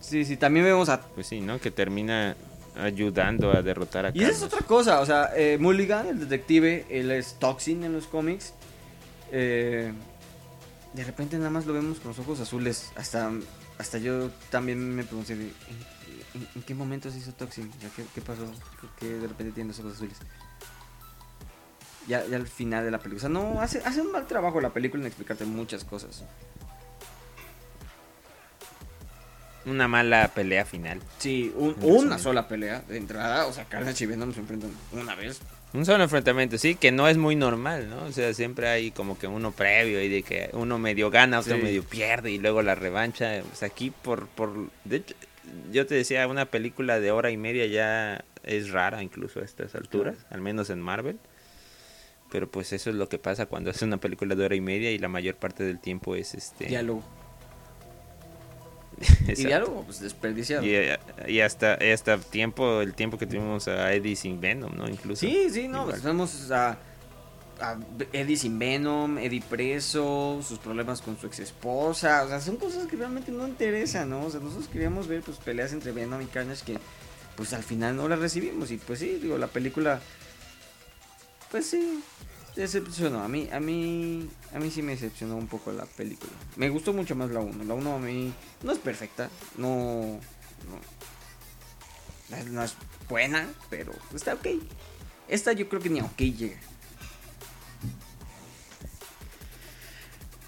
Sí, 0.00 0.24
sí, 0.24 0.36
también 0.36 0.64
vemos 0.64 0.88
a... 0.88 1.00
Pues 1.00 1.26
sí, 1.26 1.40
¿no? 1.40 1.60
Que 1.60 1.70
termina 1.70 2.36
ayudando 2.76 3.50
a 3.50 3.62
derrotar 3.62 4.06
a 4.06 4.10
Y 4.14 4.22
esa 4.22 4.30
es 4.30 4.42
otra 4.42 4.60
cosa, 4.60 5.00
o 5.00 5.06
sea, 5.06 5.30
eh, 5.36 5.58
Mulligan, 5.58 6.06
el 6.06 6.20
detective, 6.20 6.86
él 6.88 7.10
es 7.10 7.34
Toxin 7.38 7.84
en 7.84 7.92
los 7.92 8.06
cómics. 8.06 8.54
Eh, 9.32 9.92
de 10.94 11.04
repente 11.04 11.36
nada 11.38 11.50
más 11.50 11.66
lo 11.66 11.72
vemos 11.72 11.98
con 11.98 12.08
los 12.08 12.18
ojos 12.18 12.40
azules. 12.40 12.90
Hasta, 12.96 13.30
hasta 13.78 13.98
yo 13.98 14.30
también 14.50 14.94
me 14.94 15.04
pregunté, 15.04 15.34
¿en, 15.34 15.40
en- 16.34 16.48
en 16.54 16.62
qué 16.62 16.74
momento 16.74 17.10
se 17.10 17.18
hizo 17.18 17.32
Toxin? 17.32 17.70
¿qué, 17.96 18.04
qué 18.14 18.20
pasó? 18.20 18.44
¿Por 18.80 18.90
qué 18.98 19.06
de 19.14 19.26
repente 19.28 19.52
tiene 19.52 19.68
los 19.68 19.78
ojos 19.80 19.94
azules? 19.94 20.16
Ya, 22.06 22.24
ya 22.26 22.36
al 22.36 22.48
final 22.48 22.84
de 22.84 22.90
la 22.90 22.98
película. 22.98 23.18
O 23.18 23.20
sea, 23.20 23.28
no, 23.28 23.60
hace, 23.60 23.82
hace 23.84 24.00
un 24.00 24.10
mal 24.12 24.26
trabajo 24.26 24.60
la 24.60 24.70
película 24.72 25.02
en 25.02 25.06
explicarte 25.08 25.44
muchas 25.44 25.84
cosas. 25.84 26.24
Una 29.66 29.86
mala 29.88 30.28
pelea 30.34 30.64
final. 30.64 31.00
Sí, 31.18 31.52
un- 31.54 31.76
una 31.82 32.18
sola 32.18 32.48
pelea 32.48 32.80
de 32.88 32.96
entrada. 32.96 33.46
O 33.46 33.52
sea, 33.52 33.66
Carnage 33.66 34.04
y 34.04 34.06
Venom 34.06 34.32
se 34.32 34.40
enfrentan 34.40 34.70
una 34.92 35.14
vez. 35.14 35.40
Un 35.74 35.84
solo 35.84 36.02
enfrentamiento, 36.04 36.56
sí, 36.56 36.74
que 36.76 36.90
no 36.92 37.08
es 37.08 37.18
muy 37.18 37.36
normal, 37.36 37.90
¿no? 37.90 38.04
O 38.04 38.12
sea, 38.12 38.32
siempre 38.32 38.68
hay 38.68 38.90
como 38.90 39.18
que 39.18 39.26
uno 39.26 39.52
previo 39.52 40.02
y 40.02 40.08
de 40.08 40.22
que 40.22 40.48
uno 40.54 40.78
medio 40.78 41.10
gana, 41.10 41.40
otro 41.40 41.56
Sí. 41.56 41.62
medio 41.62 41.82
pierde 41.84 42.30
y 42.30 42.38
luego 42.38 42.62
la 42.62 42.74
revancha. 42.74 43.42
Pues 43.46 43.62
aquí 43.62 43.90
por, 43.90 44.28
por... 44.28 44.70
De 44.84 44.96
hecho, 44.96 45.14
yo 45.70 45.86
te 45.86 45.94
decía, 45.94 46.26
una 46.26 46.46
película 46.46 47.00
de 47.00 47.10
hora 47.10 47.30
y 47.30 47.36
media 47.36 47.66
ya 47.66 48.24
es 48.44 48.70
rara 48.70 49.02
incluso 49.02 49.40
a 49.40 49.44
estas 49.44 49.74
alturas, 49.74 50.16
al 50.30 50.40
menos 50.40 50.70
en 50.70 50.80
Marvel. 50.80 51.18
Pero 52.30 52.50
pues 52.50 52.72
eso 52.72 52.90
es 52.90 52.96
lo 52.96 53.08
que 53.08 53.18
pasa 53.18 53.46
cuando 53.46 53.70
haces 53.70 53.82
una 53.82 53.96
película 53.98 54.34
de 54.34 54.44
hora 54.44 54.54
y 54.54 54.60
media 54.60 54.90
y 54.90 54.98
la 54.98 55.08
mayor 55.08 55.34
parte 55.36 55.64
del 55.64 55.78
tiempo 55.78 56.14
es 56.14 56.34
este... 56.34 56.66
Diálogo. 56.66 57.02
Y 59.28 59.30
Exacto. 59.30 59.48
diálogo, 59.48 59.82
pues 59.84 60.00
desperdiciado. 60.00 60.64
Y, 60.64 60.74
eh, 60.74 60.98
y 61.26 61.40
hasta, 61.40 61.78
y 61.80 61.90
hasta 61.90 62.18
tiempo, 62.18 62.80
el 62.80 62.94
tiempo 62.94 63.18
que 63.18 63.26
tuvimos 63.26 63.68
a 63.68 63.92
Eddie 63.92 64.16
sin 64.16 64.40
Venom, 64.40 64.74
¿no? 64.76 64.88
Incluso. 64.88 65.20
Sí, 65.20 65.48
sí, 65.50 65.68
no, 65.68 65.84
pues 65.84 66.02
a 66.50 66.78
Eddie 68.12 68.36
sin 68.36 68.58
Venom, 68.58 69.18
Eddie 69.18 69.42
preso, 69.42 70.40
sus 70.46 70.58
problemas 70.58 71.02
con 71.02 71.18
su 71.18 71.26
ex 71.26 71.40
esposa, 71.40 72.22
o 72.24 72.28
sea, 72.28 72.40
son 72.40 72.56
cosas 72.56 72.86
que 72.86 72.96
realmente 72.96 73.32
no 73.32 73.46
interesan, 73.46 74.10
¿no? 74.10 74.24
O 74.24 74.30
sea, 74.30 74.40
nosotros 74.40 74.68
queríamos 74.68 75.08
ver 75.08 75.22
pues 75.22 75.38
peleas 75.38 75.72
entre 75.72 75.92
Venom 75.92 76.22
y 76.22 76.26
Carnage 76.26 76.64
que 76.64 76.78
pues 77.36 77.52
al 77.52 77.62
final 77.62 77.96
no 77.96 78.08
las 78.08 78.18
recibimos 78.18 78.70
y 78.70 78.78
pues 78.78 79.00
sí, 79.00 79.18
digo, 79.20 79.38
la 79.38 79.48
película 79.48 80.00
pues 81.50 81.66
sí 81.66 82.02
decepcionó. 82.54 83.22
A 83.22 83.28
mí 83.28 83.48
a 83.52 83.60
mí 83.60 84.28
a 84.52 84.58
mí 84.58 84.70
sí 84.70 84.82
me 84.82 84.92
decepcionó 84.92 85.36
un 85.36 85.46
poco 85.46 85.72
la 85.72 85.86
película. 85.86 86.32
Me 86.56 86.68
gustó 86.68 86.92
mucho 86.92 87.14
más 87.14 87.30
la 87.30 87.40
1. 87.40 87.64
La 87.64 87.74
1 87.74 87.94
a 87.94 87.98
mí 87.98 88.32
no 88.62 88.72
es 88.72 88.78
perfecta, 88.78 89.30
no 89.56 90.20
no, 92.30 92.44
no 92.50 92.62
es 92.62 92.74
buena, 93.08 93.48
pero 93.70 93.92
está 94.14 94.34
ok. 94.34 94.46
Esta 95.28 95.52
yo 95.52 95.68
creo 95.68 95.80
que 95.80 95.90
ni 95.90 96.00
a 96.00 96.04
ok 96.04 96.18
llega. 96.18 96.58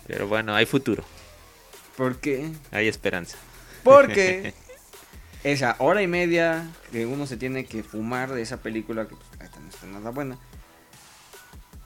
Pero 0.06 0.26
bueno, 0.26 0.54
hay 0.56 0.66
futuro, 0.66 1.04
¿Por 1.96 2.18
qué? 2.18 2.50
hay 2.72 2.88
esperanza. 2.88 3.36
Porque 3.84 4.54
esa 5.44 5.76
hora 5.78 6.02
y 6.02 6.08
media 6.08 6.68
que 6.90 7.06
uno 7.06 7.28
se 7.28 7.36
tiene 7.36 7.64
que 7.64 7.84
fumar 7.84 8.32
de 8.32 8.42
esa 8.42 8.56
película, 8.56 9.06
que 9.06 9.14
pues, 9.14 9.28
no 9.60 9.68
está 9.68 9.86
nada 9.86 10.10
buena, 10.10 10.36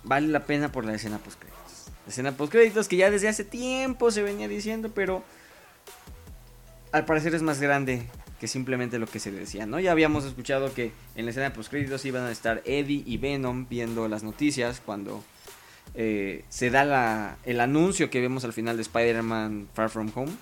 vale 0.05 0.29
la 0.29 0.47
pena 0.47 0.73
por 0.73 0.87
la 0.87 0.95
escena 0.95 1.19
post 1.19 1.39
créditos. 1.39 1.64
Escena 2.09 2.33
post 2.33 2.53
créditos 2.53 2.89
que 2.89 2.97
ya 2.97 3.11
desde 3.11 3.29
hace 3.29 3.45
tiempo 3.45 4.11
se 4.11 4.23
venía 4.23 4.49
diciendo, 4.49 4.91
pero 4.95 5.23
al 6.93 7.05
parecer 7.05 7.35
es 7.35 7.43
más 7.43 7.61
grande 7.61 8.07
que 8.39 8.47
simplemente 8.47 8.99
lo 8.99 9.07
que 9.07 9.21
se 9.21 9.31
decía, 9.31 9.67
¿no? 9.67 9.81
Ya 9.81 9.93
habíamos 9.93 10.25
escuchado 10.25 10.75
que 10.75 10.93
en 11.17 11.25
la 11.25 11.31
escena 11.31 11.53
post 11.53 11.71
créditos 11.71 12.05
iban 12.05 12.25
a 12.25 12.31
estar 12.31 12.63
Eddie 12.67 13.03
y 13.07 13.17
Venom 13.17 13.67
viendo 13.69 14.07
las 14.09 14.23
noticias 14.23 14.83
cuando 14.85 15.25
eh, 15.95 16.45
se 16.49 16.71
da 16.71 16.85
la, 16.85 17.39
el 17.45 17.61
anuncio 17.61 18.11
que 18.11 18.21
vemos 18.21 18.45
al 18.45 18.53
final 18.53 18.77
de 18.77 18.83
Spider-Man 18.83 19.69
Far 19.75 19.91
From 19.91 20.11
Home 20.15 20.33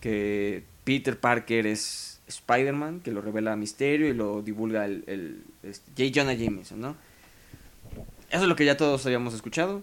que 0.00 0.64
Peter 0.84 1.18
Parker 1.18 1.66
es 1.66 2.20
Spider-Man, 2.28 3.00
que 3.00 3.10
lo 3.10 3.20
revela 3.20 3.52
a 3.52 3.56
Misterio 3.56 4.08
y 4.08 4.14
lo 4.14 4.42
divulga 4.42 4.84
el, 4.84 5.04
el 5.06 5.44
este, 5.62 5.90
J. 5.96 6.20
Jonah 6.20 6.34
Jameson, 6.34 6.80
¿no? 6.80 6.96
Eso 8.30 8.42
es 8.42 8.48
lo 8.48 8.56
que 8.56 8.64
ya 8.64 8.76
todos 8.76 9.04
habíamos 9.06 9.34
escuchado. 9.34 9.82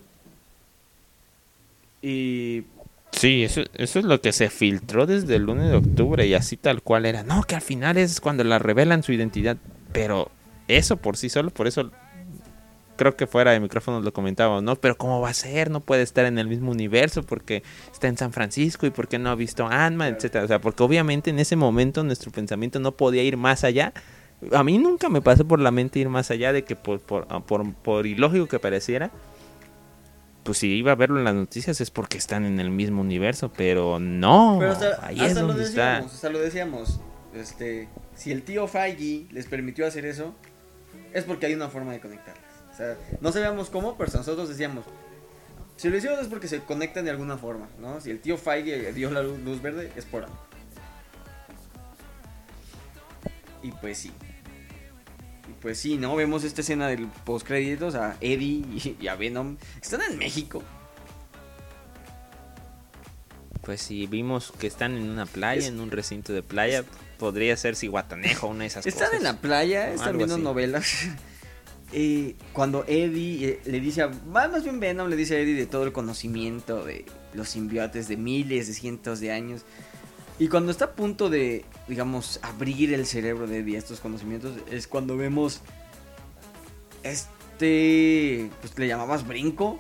Y 2.05 2.65
Sí, 3.11 3.43
eso, 3.45 3.61
eso 3.75 3.99
es 3.99 4.05
lo 4.05 4.19
que 4.19 4.33
se 4.33 4.49
filtró 4.49 5.05
desde 5.05 5.37
el 5.37 5.47
1 5.49 5.69
de 5.69 5.75
octubre 5.77 6.27
y 6.27 6.33
así 6.33 6.57
tal 6.57 6.81
cual 6.81 7.05
era. 7.05 7.23
No, 7.23 7.43
que 7.43 7.55
al 7.55 7.61
final 7.61 7.97
es 7.97 8.19
cuando 8.19 8.43
la 8.43 8.59
revelan 8.59 9.03
su 9.03 9.13
identidad. 9.13 9.55
Pero 9.93 10.29
eso 10.67 10.97
por 10.97 11.15
sí 11.15 11.29
solo, 11.29 11.49
por 11.49 11.65
eso 11.67 11.91
creo 12.97 13.15
que 13.15 13.25
fuera 13.25 13.51
de 13.51 13.59
micrófono 13.61 14.01
lo 14.01 14.11
comentábamos, 14.11 14.63
¿no? 14.63 14.75
Pero 14.75 14.97
¿cómo 14.97 15.21
va 15.21 15.29
a 15.29 15.33
ser? 15.33 15.69
No 15.71 15.79
puede 15.79 16.01
estar 16.03 16.25
en 16.25 16.37
el 16.37 16.47
mismo 16.47 16.71
universo 16.71 17.23
porque 17.23 17.63
está 17.91 18.07
en 18.09 18.17
San 18.17 18.33
Francisco 18.33 18.85
y 18.85 18.89
porque 18.89 19.17
no 19.17 19.29
ha 19.29 19.35
visto 19.35 19.65
a 19.65 19.85
Ant-Man, 19.85 20.07
Claro. 20.09 20.15
etcétera. 20.17 20.43
O 20.43 20.47
sea, 20.47 20.59
porque 20.59 20.83
obviamente 20.83 21.29
en 21.29 21.39
ese 21.39 21.55
momento 21.55 22.03
nuestro 22.03 22.31
pensamiento 22.31 22.79
no 22.79 22.91
podía 22.91 23.23
ir 23.23 23.37
más 23.37 23.63
allá. 23.63 23.93
A 24.51 24.63
mí 24.65 24.77
nunca 24.77 25.07
me 25.07 25.21
pasó 25.21 25.45
por 25.47 25.59
la 25.61 25.71
mente 25.71 25.99
ir 25.99 26.09
más 26.09 26.31
allá 26.31 26.51
de 26.51 26.65
que 26.65 26.75
por, 26.75 26.99
por, 26.99 27.25
por, 27.45 27.73
por 27.75 28.05
ilógico 28.05 28.47
que 28.47 28.59
pareciera, 28.59 29.11
pues 30.45 30.59
si 30.59 30.67
iba 30.67 30.91
a 30.91 30.95
verlo 30.95 31.17
en 31.17 31.23
las 31.23 31.33
noticias 31.33 31.81
es 31.81 31.89
porque 31.89 32.19
están 32.19 32.45
en 32.45 32.59
el 32.59 32.69
mismo 32.69 33.01
universo, 33.01 33.51
pero 33.51 33.99
no. 33.99 34.57
Pero 34.59 34.73
hasta, 34.73 35.03
ahí 35.03 35.15
hasta 35.15 35.27
es 35.27 35.35
lo 35.37 35.47
donde 35.47 35.63
decíamos, 35.63 36.05
está. 36.05 36.15
hasta 36.15 36.29
lo 36.29 36.39
decíamos. 36.39 36.99
Este, 37.33 37.89
si 38.13 38.31
el 38.31 38.43
tío 38.43 38.67
Feige 38.67 39.25
les 39.31 39.47
permitió 39.47 39.87
hacer 39.87 40.05
eso, 40.05 40.35
es 41.13 41.23
porque 41.23 41.47
hay 41.47 41.55
una 41.55 41.69
forma 41.69 41.93
de 41.93 41.99
conectarlas. 41.99 42.45
O 42.71 42.77
sea, 42.77 42.95
no 43.21 43.31
sabíamos 43.31 43.71
cómo, 43.71 43.97
pero 43.97 44.11
nosotros 44.13 44.47
decíamos, 44.47 44.85
si 45.77 45.89
lo 45.89 45.97
hicieron 45.97 46.19
es 46.19 46.27
porque 46.27 46.47
se 46.47 46.59
conectan 46.59 47.05
de 47.05 47.11
alguna 47.11 47.39
forma, 47.39 47.67
¿no? 47.79 47.99
Si 47.99 48.11
el 48.11 48.19
tío 48.19 48.37
Feige 48.37 48.93
dio 48.93 49.09
la 49.09 49.23
luz, 49.23 49.39
luz 49.39 49.63
verde, 49.63 49.91
es 49.95 50.05
por 50.05 50.25
algo. 50.25 50.37
Y 53.63 53.71
pues 53.71 53.97
sí. 53.97 54.11
Pues 55.61 55.77
sí, 55.79 55.97
¿no? 55.97 56.15
Vemos 56.15 56.43
esta 56.43 56.61
escena 56.61 56.87
del 56.87 57.07
post 57.07 57.45
créditos 57.47 57.95
a 57.95 58.17
Eddie 58.21 58.95
y, 58.99 59.07
a 59.07 59.15
Venom. 59.15 59.57
Están 59.81 60.01
en 60.09 60.17
México. 60.17 60.63
Pues 63.61 63.81
si 63.81 64.05
vimos 64.05 64.53
que 64.59 64.67
están 64.67 64.95
en 64.95 65.09
una 65.09 65.25
playa, 65.25 65.59
Es- 65.61 65.67
en 65.67 65.79
un 65.79 65.89
recinto 65.89 66.33
de 66.33 66.43
playa, 66.43 66.83
podría 67.17 67.57
ser 67.57 67.75
Cihuatanejo, 67.75 68.47
una 68.47 68.59
de 68.61 68.67
esas 68.67 68.85
Están 68.85 69.07
cosas. 69.07 69.17
en 69.17 69.23
la 69.23 69.37
playa, 69.41 69.91
están 69.91 70.17
viendo 70.17 70.35
así. 70.35 70.43
novelas. 70.43 70.87
Eh, 71.97 72.35
cuando 72.51 72.83
Eddie 72.87 73.47
eh, 73.47 73.59
le 73.65 73.79
dice 73.79 74.01
a. 74.01 74.07
Más 74.09 74.51
más 74.51 74.63
bien 74.63 74.79
Venom 74.79 75.07
le 75.07 75.15
dice 75.15 75.35
a 75.37 75.39
Eddie 75.39 75.53
de 75.53 75.65
todo 75.67 75.83
el 75.83 75.93
conocimiento 75.93 76.83
de 76.83 77.05
los 77.35 77.47
simbiotes 77.47 78.07
de 78.07 78.17
miles, 78.17 78.67
de 78.67 78.73
cientos 78.73 79.19
de 79.19 79.31
años. 79.31 79.61
Y 80.39 80.47
cuando 80.49 80.71
está 80.71 80.85
a 80.85 80.91
punto 80.93 81.29
de, 81.29 81.63
digamos, 81.87 82.39
abrir 82.41 82.93
el 82.93 83.05
cerebro 83.05 83.47
de 83.47 83.59
Eddie 83.59 83.77
estos 83.77 83.99
conocimientos, 83.99 84.57
es 84.71 84.87
cuando 84.87 85.17
vemos. 85.17 85.61
Este. 87.03 88.49
Pues 88.61 88.77
le 88.77 88.87
llamabas 88.87 89.27
brinco. 89.27 89.79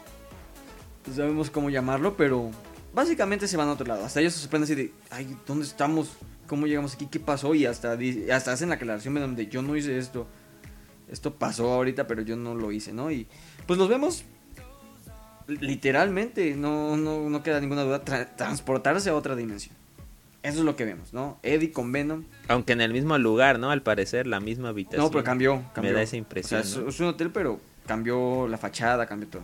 No 1.07 1.13
sabemos 1.13 1.49
cómo 1.49 1.69
llamarlo, 1.69 2.15
pero. 2.17 2.51
Básicamente 2.93 3.47
se 3.47 3.57
van 3.57 3.67
a 3.67 3.73
otro 3.73 3.85
lado. 3.85 4.05
Hasta 4.05 4.21
ellos 4.21 4.33
se 4.33 4.39
sorprenden 4.39 4.65
así 4.65 4.75
de. 4.75 4.93
Ay, 5.09 5.37
¿dónde 5.45 5.65
estamos? 5.65 6.11
¿Cómo 6.47 6.67
llegamos 6.67 6.93
aquí? 6.93 7.07
¿Qué 7.07 7.19
pasó? 7.19 7.55
Y 7.55 7.65
hasta, 7.65 7.97
hasta 8.31 8.51
hacen 8.53 8.69
la 8.69 8.75
aclaración 8.75 9.13
Venom 9.13 9.35
de 9.35 9.47
yo 9.47 9.61
no 9.61 9.75
hice 9.75 9.97
esto. 9.97 10.27
Esto 11.09 11.35
pasó 11.35 11.73
ahorita, 11.73 12.07
pero 12.07 12.21
yo 12.21 12.35
no 12.35 12.55
lo 12.55 12.71
hice, 12.71 12.93
¿no? 12.93 13.11
Y 13.11 13.27
pues 13.67 13.77
los 13.77 13.89
vemos 13.89 14.23
literalmente, 15.47 16.55
no, 16.55 16.97
no, 16.97 17.29
no 17.29 17.43
queda 17.43 17.59
ninguna 17.59 17.83
duda, 17.83 18.03
tra- 18.03 18.35
transportarse 18.35 19.09
a 19.11 19.15
otra 19.15 19.35
dimensión. 19.35 19.75
Eso 20.45 20.59
es 20.59 20.65
lo 20.65 20.75
que 20.75 20.85
vemos, 20.85 21.13
¿no? 21.13 21.39
Eddie 21.43 21.71
con 21.71 21.91
Venom. 21.91 22.23
Aunque 22.47 22.73
en 22.73 22.81
el 22.81 22.93
mismo 22.93 23.17
lugar, 23.17 23.59
¿no? 23.59 23.71
Al 23.71 23.81
parecer, 23.81 24.27
la 24.27 24.39
misma 24.39 24.69
habitación. 24.69 25.03
No, 25.03 25.11
pero 25.11 25.23
cambió, 25.23 25.63
cambió. 25.73 25.91
Me 25.91 25.97
da 25.97 26.03
esa 26.03 26.15
O 26.15 26.19
impresión. 26.19 26.63
sea, 26.63 26.71
es, 26.79 26.83
¿no? 26.83 26.89
es 26.89 26.99
un 26.99 27.07
hotel, 27.07 27.31
pero 27.31 27.59
cambió 27.85 28.47
la 28.47 28.57
fachada, 28.57 29.05
cambió 29.05 29.27
todo. 29.29 29.41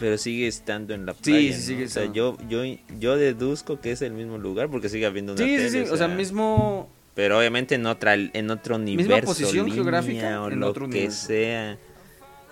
Pero 0.00 0.16
sigue 0.16 0.46
estando 0.46 0.94
en 0.94 1.06
la 1.06 1.14
Sí, 1.14 1.20
playa. 1.22 1.52
sí, 1.52 1.58
¿no? 1.58 1.66
sigue 1.66 1.84
O 1.84 1.88
sea, 1.88 2.04
estando. 2.04 2.38
yo, 2.48 2.64
yo, 2.64 2.78
yo 2.98 3.16
deduzco 3.16 3.80
que 3.80 3.92
es 3.92 4.02
el 4.02 4.12
mismo 4.12 4.38
lugar 4.38 4.68
porque 4.70 4.88
sigue 4.88 5.06
habiendo 5.06 5.32
una 5.32 5.44
Sí, 5.44 5.58
sí, 5.58 5.70
sí, 5.70 5.90
o 5.90 5.96
sea, 5.96 6.08
mismo... 6.08 6.88
Pero 7.14 7.36
obviamente 7.36 7.74
en 7.74 7.84
otra, 7.86 8.14
en 8.14 8.48
otro 8.50 8.76
universo, 8.76 9.26
posición 9.26 9.64
línea 9.66 9.74
geográfica 9.74 10.40
o 10.40 10.50
en 10.52 10.60
lo 10.60 10.68
otro 10.68 10.84
que 10.88 10.98
universo. 10.98 11.26
sea. 11.26 11.76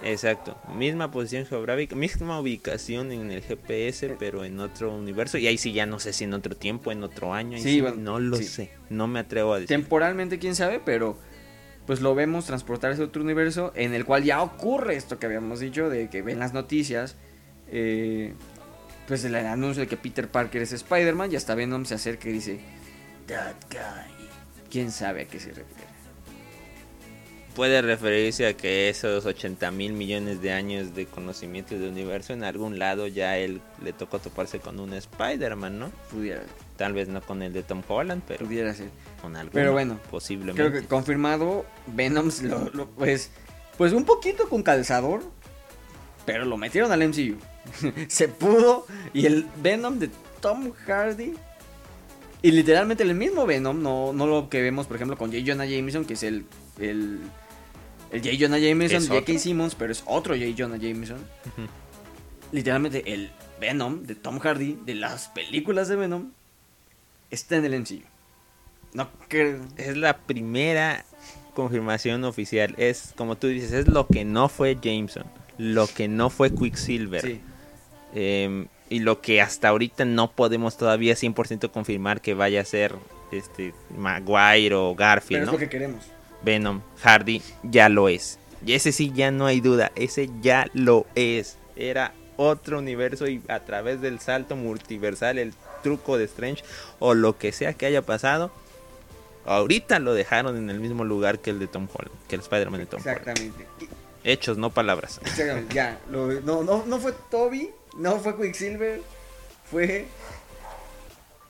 Exacto, 0.03 0.59
misma 0.75 1.11
posición 1.11 1.47
geográfica, 1.47 1.97
misma 1.97 2.39
ubicación 2.39 3.13
en 3.13 3.31
el 3.31 3.41
GPS, 3.43 4.07
Eh. 4.07 4.17
pero 4.19 4.45
en 4.45 4.61
otro 4.61 4.95
universo. 4.95 5.39
Y 5.39 5.47
ahí 5.47 5.57
sí 5.59 5.73
ya 5.73 5.87
no 5.87 5.99
sé 5.99 6.13
si 6.13 6.25
en 6.25 6.35
otro 6.35 6.55
tiempo, 6.55 6.93
en 6.93 7.03
otro 7.03 7.33
año. 7.33 7.57
ahí 7.57 7.63
Sí, 7.63 7.73
sí 7.75 7.81
bueno, 7.81 7.97
no 7.97 8.21
lo 8.21 8.37
sí. 8.37 8.45
sé, 8.45 8.71
no 8.91 9.07
me 9.07 9.21
atrevo 9.21 9.55
a 9.55 9.57
decir. 9.57 9.69
Temporalmente, 9.69 10.39
quién 10.39 10.55
sabe, 10.55 10.81
pero 10.85 11.19
pues 11.87 12.01
lo 12.01 12.15
vemos 12.15 12.45
transportarse 12.47 13.01
a 13.01 13.05
otro 13.07 13.23
universo 13.23 13.73
en 13.75 13.95
el 13.95 14.05
cual 14.05 14.23
ya 14.25 14.43
ocurre 14.43 14.97
esto 14.97 15.19
que 15.19 15.27
habíamos 15.27 15.61
dicho, 15.61 15.89
de 15.89 16.11
que 16.11 16.21
ven 16.21 16.39
las 16.41 16.53
noticias, 16.53 17.17
eh, 17.69 18.35
pues 19.09 19.25
el 19.25 19.35
anuncio 19.37 19.81
de 19.83 19.87
que 19.87 19.97
Peter 19.97 20.29
Parker 20.29 20.61
es 20.63 20.73
Spider-Man 20.73 21.33
y 21.33 21.37
hasta 21.37 21.55
Venom 21.55 21.85
se 21.85 21.95
acerca 21.95 22.29
y 22.29 22.33
dice, 22.33 22.61
That 23.29 23.55
guy. 23.71 24.27
¿Quién 24.71 24.91
sabe 24.91 25.23
a 25.23 25.25
qué 25.27 25.39
se 25.41 25.49
refiere? 25.51 25.96
Puede 27.57 27.81
referirse 27.81 28.47
a 28.47 28.55
que 28.55 28.91
esos 28.91 29.25
80 29.25 29.71
mil 29.71 29.95
millones 29.95 30.43
de 30.43 30.53
años 30.53 30.95
de 30.95 31.07
conocimiento 31.07 31.75
del 31.75 31.91
universo, 31.91 32.35
en 32.35 32.45
algún 32.45 32.79
lado 32.79 33.07
ya 33.07 33.39
él 33.39 33.63
le 33.83 33.95
tocó 33.95 34.19
toparse 34.19 34.61
con 34.61 34.79
un 34.79 34.93
Spider-Man, 34.93 35.79
¿no? 35.79 35.91
Pudiera, 36.11 36.43
Tal 36.77 36.93
vez 36.93 37.09
no 37.09 37.23
con 37.23 37.43
el 37.43 37.55
de 37.55 37.63
Tom 37.63 37.83
Holland, 37.89 38.23
pero 38.29 38.45
pudiera 38.45 38.75
ser. 38.75 38.91
con 39.23 39.35
algo. 39.37 39.53
Pero 39.55 39.73
bueno, 39.73 39.99
posiblemente. 40.11 40.61
Creo 40.63 40.71
que 40.83 40.87
confirmado, 40.87 41.65
Venom 41.87 42.31
lo, 42.43 42.71
lo- 42.75 42.87
pues, 42.91 43.31
pues 43.79 43.95
un 43.95 44.05
poquito 44.05 44.49
con 44.51 44.63
calzador, 44.63 45.23
pero 46.27 46.45
lo 46.45 46.59
metieron 46.59 46.93
al 46.93 47.09
MCU. 47.09 47.37
se 48.09 48.29
pudo 48.29 48.87
y 49.15 49.25
el 49.25 49.47
Venom 49.63 49.99
de 49.99 50.11
Tom 50.43 50.73
Hardy 50.87 51.33
y 52.43 52.51
literalmente 52.51 53.03
el 53.03 53.15
mismo 53.15 53.47
Venom, 53.47 53.83
no, 53.83 54.13
no 54.13 54.27
lo 54.27 54.51
que 54.51 54.61
vemos 54.61 54.87
por 54.87 54.97
ejemplo 54.97 55.17
con 55.17 55.33
J. 55.33 55.43
Jonah 55.47 55.65
Jameson, 55.65 56.05
que 56.05 56.13
es 56.15 56.23
el 56.23 56.45
el, 56.79 57.21
el 58.13 58.23
J. 58.23 58.37
Jonah 58.39 58.59
Jameson, 58.59 58.99
¿Es 58.99 59.09
J.K. 59.09 59.39
Simmons, 59.39 59.75
pero 59.75 59.93
es 59.93 60.03
otro 60.07 60.35
J. 60.35 60.47
Jonah 60.57 60.77
Jameson. 60.77 61.19
Literalmente 62.53 63.13
el 63.13 63.31
Venom 63.61 64.05
de 64.05 64.15
Tom 64.15 64.39
Hardy 64.39 64.79
de 64.85 64.95
las 64.95 65.29
películas 65.29 65.89
de 65.89 65.97
Venom 65.97 66.31
está 67.31 67.57
en 67.57 67.65
el 67.65 67.81
MCU. 67.81 68.03
No. 68.93 69.09
Es 69.77 69.97
la 69.97 70.17
primera 70.19 71.05
confirmación 71.55 72.25
oficial. 72.25 72.75
Es, 72.79 73.13
como 73.17 73.37
tú 73.37 73.49
dices, 73.49 73.73
es 73.73 73.89
lo 73.89 74.07
que 74.07 74.25
no 74.25 74.49
fue 74.49 74.79
Jameson. 74.81 75.25
Lo 75.59 75.87
que 75.87 76.09
no 76.09 76.31
fue 76.31 76.55
Quicksilver. 76.55 77.23
Sí. 77.23 77.41
Eh, 78.15 78.67
y 78.89 79.01
lo 79.01 79.21
que 79.21 79.41
hasta 79.41 79.69
ahorita 79.69 80.05
no 80.05 80.31
podemos 80.31 80.77
todavía 80.77 81.15
100% 81.15 81.71
confirmar 81.71 82.21
que 82.21 82.35
vaya 82.35 82.61
a 82.61 82.65
ser 82.65 82.95
este 83.33 83.75
Maguire 83.97 84.75
o 84.77 84.95
Pero 84.95 84.95
Garfield, 84.95 85.43
es 85.43 85.47
¿no? 85.47 85.53
lo 85.53 85.59
que 85.59 85.69
queremos. 85.69 86.05
Venom, 86.47 86.81
Hardy, 87.03 87.43
ya 87.65 87.89
lo 87.91 88.09
es. 88.09 88.39
Y 88.65 88.73
ese 88.75 88.93
sí 88.93 89.13
ya 89.15 89.31
no 89.33 89.45
hay 89.47 89.61
duda, 89.61 89.91
ese 89.97 90.31
ya 90.41 90.71
lo 90.73 91.05
es. 91.17 91.59
Era 91.77 92.13
otro 92.39 92.79
universo 92.79 93.27
y 93.27 93.43
a 93.49 93.61
través 93.61 94.01
del 94.01 94.21
salto 94.21 94.55
multiversal, 94.57 95.39
el 95.39 95.53
truco 95.83 96.17
de 96.17 96.25
Strange 96.25 96.63
o 97.01 97.15
lo 97.15 97.37
que 97.37 97.51
sea 97.53 97.73
que 97.75 97.87
haya 97.87 98.03
pasado, 98.03 98.51
ahorita 99.45 99.99
lo 99.99 100.15
dejaron 100.15 100.57
en 100.57 100.71
el 100.71 100.81
mismo 100.81 101.05
lugar 101.05 101.39
que 101.41 101.51
el 101.51 101.59
de 101.59 101.67
Tom 101.67 101.89
Holland, 101.93 102.15
que 102.29 102.37
el 102.37 102.41
Spider-Man 102.43 102.81
de 102.81 102.87
Tom 102.87 103.01
Holland. 103.03 103.19
Exactamente. 103.19 103.67
Hechos, 104.25 104.57
no 104.59 104.71
palabras. 104.71 105.21
Exactamente, 105.23 105.75
ya. 105.75 106.01
lo- 106.11 106.41
no, 106.41 106.63
no, 106.63 106.85
no 106.87 106.99
fue 106.99 107.13
Toby, 107.31 107.71
no 107.97 108.19
fue 108.21 108.37
Quicksilver, 108.37 109.01
fue 109.71 110.07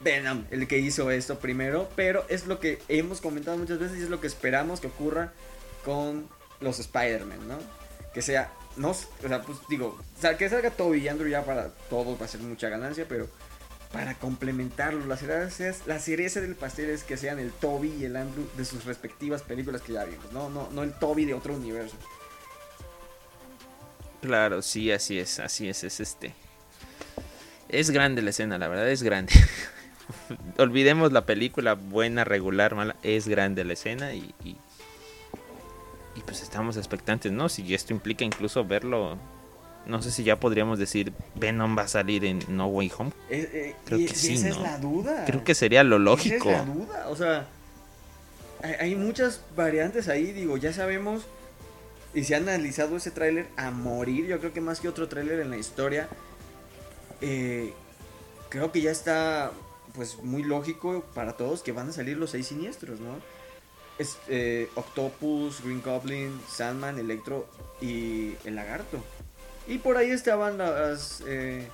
Venom 0.01 0.45
el 0.51 0.69
que 0.69 0.79
hizo 0.79 1.11
esto 1.11 1.39
primero. 1.39 1.89
Pero 1.97 2.25
es 2.29 2.47
lo 2.47 2.61
que 2.61 2.81
hemos 2.89 3.21
comentado 3.21 3.57
muchas 3.57 3.79
veces 3.79 3.99
y 3.99 4.03
es 4.03 4.11
lo 4.11 4.21
que 4.21 4.27
esperamos 4.27 4.81
que 4.81 4.89
ocurra 4.89 5.33
con 5.85 6.29
los 6.61 6.79
Spider-Man, 6.79 7.49
¿no? 7.49 7.59
Que 8.13 8.23
sea, 8.23 8.51
no, 8.77 8.91
o 8.91 8.95
sea, 8.95 9.43
pues 9.43 9.59
digo, 9.69 9.99
que 10.39 10.49
salga 10.49 10.71
Toby 10.71 10.99
y 10.99 11.09
Andrew 11.09 11.29
ya 11.29 11.45
para 11.45 11.69
todos 11.91 12.21
va 12.21 12.25
a 12.25 12.29
ser 12.29 12.41
mucha 12.41 12.69
ganancia, 12.69 13.07
pero 13.09 13.29
para 13.93 14.15
complementarlo, 14.15 15.07
la 15.07 15.17
cereza, 15.17 15.73
la 15.87 15.99
cereza 15.99 16.41
del 16.41 16.55
pastel 16.55 16.91
es 16.91 17.05
que 17.05 17.17
sean 17.17 17.39
el 17.39 17.53
Toby 17.53 17.95
y 18.01 18.05
el 18.05 18.17
Andrew 18.17 18.47
de 18.57 18.65
sus 18.65 18.85
respectivas 18.85 19.43
películas 19.43 19.83
que 19.83 19.93
ya 19.95 20.05
vimos, 20.05 20.33
no, 20.33 20.51
no, 20.51 20.69
no 20.71 20.83
el 20.83 20.93
Toby 20.93 21.25
de 21.25 21.35
otro 21.35 21.55
universo. 21.55 21.97
Claro, 24.21 24.61
sí, 24.63 24.91
así 24.91 25.19
es, 25.19 25.39
así 25.39 25.69
es, 25.69 25.85
es 25.85 26.01
este. 26.01 26.35
Es 27.69 27.91
grande 27.91 28.23
la 28.23 28.31
escena, 28.31 28.59
la 28.59 28.69
verdad, 28.69 28.91
es 28.91 29.03
grande. 29.03 29.33
Olvidemos 30.59 31.13
la 31.13 31.27
película, 31.27 31.75
buena, 31.75 32.25
regular, 32.25 32.75
mala, 32.75 32.97
es 33.03 33.27
grande 33.29 33.65
la 33.65 33.73
escena 33.75 34.15
y, 34.15 34.35
y, 34.45 34.57
y 36.15 36.21
pues 36.25 36.43
estamos 36.43 36.77
expectantes, 36.77 37.33
¿no? 37.33 37.49
Si 37.49 37.75
esto 37.75 37.93
implica 37.93 38.25
incluso 38.25 38.65
verlo, 38.65 39.19
no 39.87 40.03
sé 40.03 40.11
si 40.11 40.25
ya 40.25 40.41
podríamos 40.41 40.79
decir 40.79 41.13
Venom 41.35 41.77
va 41.77 41.83
a 41.83 41.89
salir 41.89 42.25
en 42.25 42.41
No 42.49 42.67
Way 42.69 42.93
Home. 42.99 43.11
Eh, 43.31 43.51
eh, 43.53 43.77
Creo 43.85 43.99
y- 44.01 44.07
que 44.07 44.15
sí, 44.15 44.35
esa 44.35 44.49
¿no? 44.49 44.55
es 44.55 44.61
la 44.61 44.79
duda. 44.79 45.25
Creo 45.27 45.45
que 45.45 45.55
sería 45.55 45.85
lo 45.85 45.99
lógico. 45.99 46.51
Esa 46.51 46.63
es 46.63 46.67
la 46.69 46.75
duda. 46.75 47.09
O 47.09 47.17
sea, 47.17 47.47
hay, 48.63 48.73
hay 48.81 48.95
muchas 48.97 49.43
variantes 49.55 50.09
ahí. 50.09 50.33
Digo, 50.33 50.57
ya 50.57 50.73
sabemos. 50.73 51.27
Y 52.15 52.25
se 52.25 52.35
ha 52.35 52.39
analizado 52.39 52.97
ese 52.97 53.11
tráiler 53.11 53.47
a 53.57 53.71
morir. 53.71 54.27
Yo 54.27 54.41
creo 54.41 54.53
que 54.53 54.61
más 54.63 54.81
que 54.81 54.89
otro 54.89 55.07
tráiler 55.07 55.39
en 55.41 55.51
la 55.51 55.57
historia. 55.59 56.09
eh, 57.21 57.73
creo 58.49 58.73
que 58.73 58.81
ya 58.81 58.91
está. 58.91 59.53
Pues 59.97 60.23
muy 60.23 60.45
lógico 60.45 61.05
para 61.15 61.37
todos 61.37 61.63
que 61.63 61.73
van 61.73 61.89
a 61.89 61.93
salir 61.93 62.17
los 62.17 62.31
seis 62.31 62.47
siniestros, 62.47 63.01
¿no? 63.01 63.17
Es, 63.99 64.19
eh, 64.29 64.69
Octopus, 64.75 65.63
Green 65.65 65.83
Goblin, 65.83 66.39
Sandman, 66.49 66.99
Electro 66.99 67.49
y 67.81 68.35
el 68.45 68.55
Lagarto. 68.55 69.03
Y 69.67 69.79
por 69.79 69.97
ahí 69.97 70.11
estaban 70.11 70.59
las. 70.59 71.23
eh, 71.27 71.67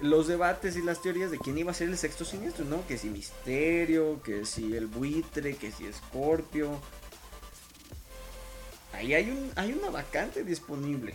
los 0.00 0.28
debates 0.28 0.76
y 0.76 0.82
las 0.82 1.02
teorías 1.02 1.30
de 1.30 1.38
quién 1.38 1.58
iba 1.58 1.72
a 1.72 1.74
ser 1.74 1.88
el 1.88 1.98
sexto 1.98 2.24
siniestro, 2.24 2.64
¿no? 2.64 2.86
Que 2.86 2.98
si 2.98 3.08
Misterio, 3.08 4.22
que 4.22 4.44
si 4.44 4.76
el 4.76 4.86
buitre, 4.86 5.56
que 5.56 5.72
si 5.72 5.92
Scorpio. 5.92 6.80
Ahí 8.92 9.14
hay, 9.14 9.30
un, 9.30 9.50
hay 9.56 9.72
una 9.72 9.90
vacante 9.90 10.44
disponible 10.44 11.14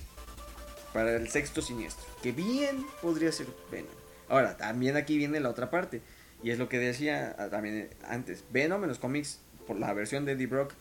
para 0.94 1.16
el 1.16 1.30
sexto 1.30 1.62
siniestro, 1.62 2.06
que 2.22 2.32
bien 2.32 2.86
podría 3.02 3.32
ser 3.32 3.48
Venom. 3.72 3.90
Ahora, 4.30 4.58
también 4.58 4.96
aquí 4.96 5.18
viene 5.18 5.40
la 5.40 5.50
otra 5.50 5.70
parte, 5.70 6.02
y 6.44 6.52
es 6.52 6.60
lo 6.60 6.70
que 6.70 6.78
decía 6.78 7.36
ah, 7.40 7.50
también 7.50 7.90
antes. 8.08 8.44
Venom 8.52 8.84
en 8.84 8.90
los 8.90 9.00
cómics, 9.00 9.40
por 9.66 9.80
la 9.80 9.94
versión 9.94 10.26
de 10.26 10.34
Eddie 10.34 10.48
Brock 10.48 10.74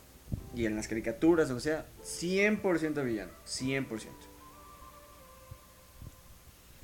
y 0.54 0.66
en 0.66 0.74
las 0.76 0.88
caricaturas, 0.88 1.50
o 1.50 1.60
sea, 1.60 1.86
100% 2.04 3.04
villano, 3.04 3.30
100%. 3.46 4.08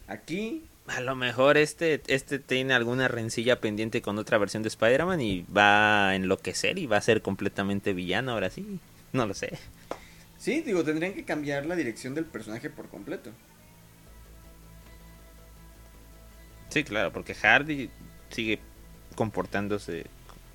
Aquí 0.06 0.64
A 0.86 1.00
lo 1.00 1.14
mejor 1.16 1.58
este, 1.58 2.00
este 2.06 2.38
tiene 2.38 2.72
alguna 2.72 3.08
rencilla 3.08 3.60
pendiente 3.60 4.00
con 4.00 4.16
otra 4.18 4.38
versión 4.38 4.62
de 4.62 4.68
Spider-Man 4.68 5.20
y 5.20 5.44
va 5.54 6.10
a 6.10 6.14
enloquecer 6.14 6.78
y 6.78 6.86
va 6.86 6.96
a 6.96 7.02
ser 7.02 7.20
completamente 7.20 7.92
villano 7.92 8.32
ahora 8.32 8.48
sí. 8.48 8.78
No 9.12 9.26
lo 9.26 9.34
sé. 9.34 9.58
Sí, 10.38 10.60
digo, 10.60 10.84
tendrían 10.84 11.14
que 11.14 11.24
cambiar 11.24 11.66
la 11.66 11.74
dirección 11.74 12.14
del 12.14 12.24
personaje 12.24 12.70
por 12.70 12.88
completo. 12.88 13.32
Sí, 16.68 16.84
claro, 16.84 17.12
porque 17.12 17.34
Hardy 17.34 17.90
sigue 18.30 18.60
comportándose, 19.18 20.06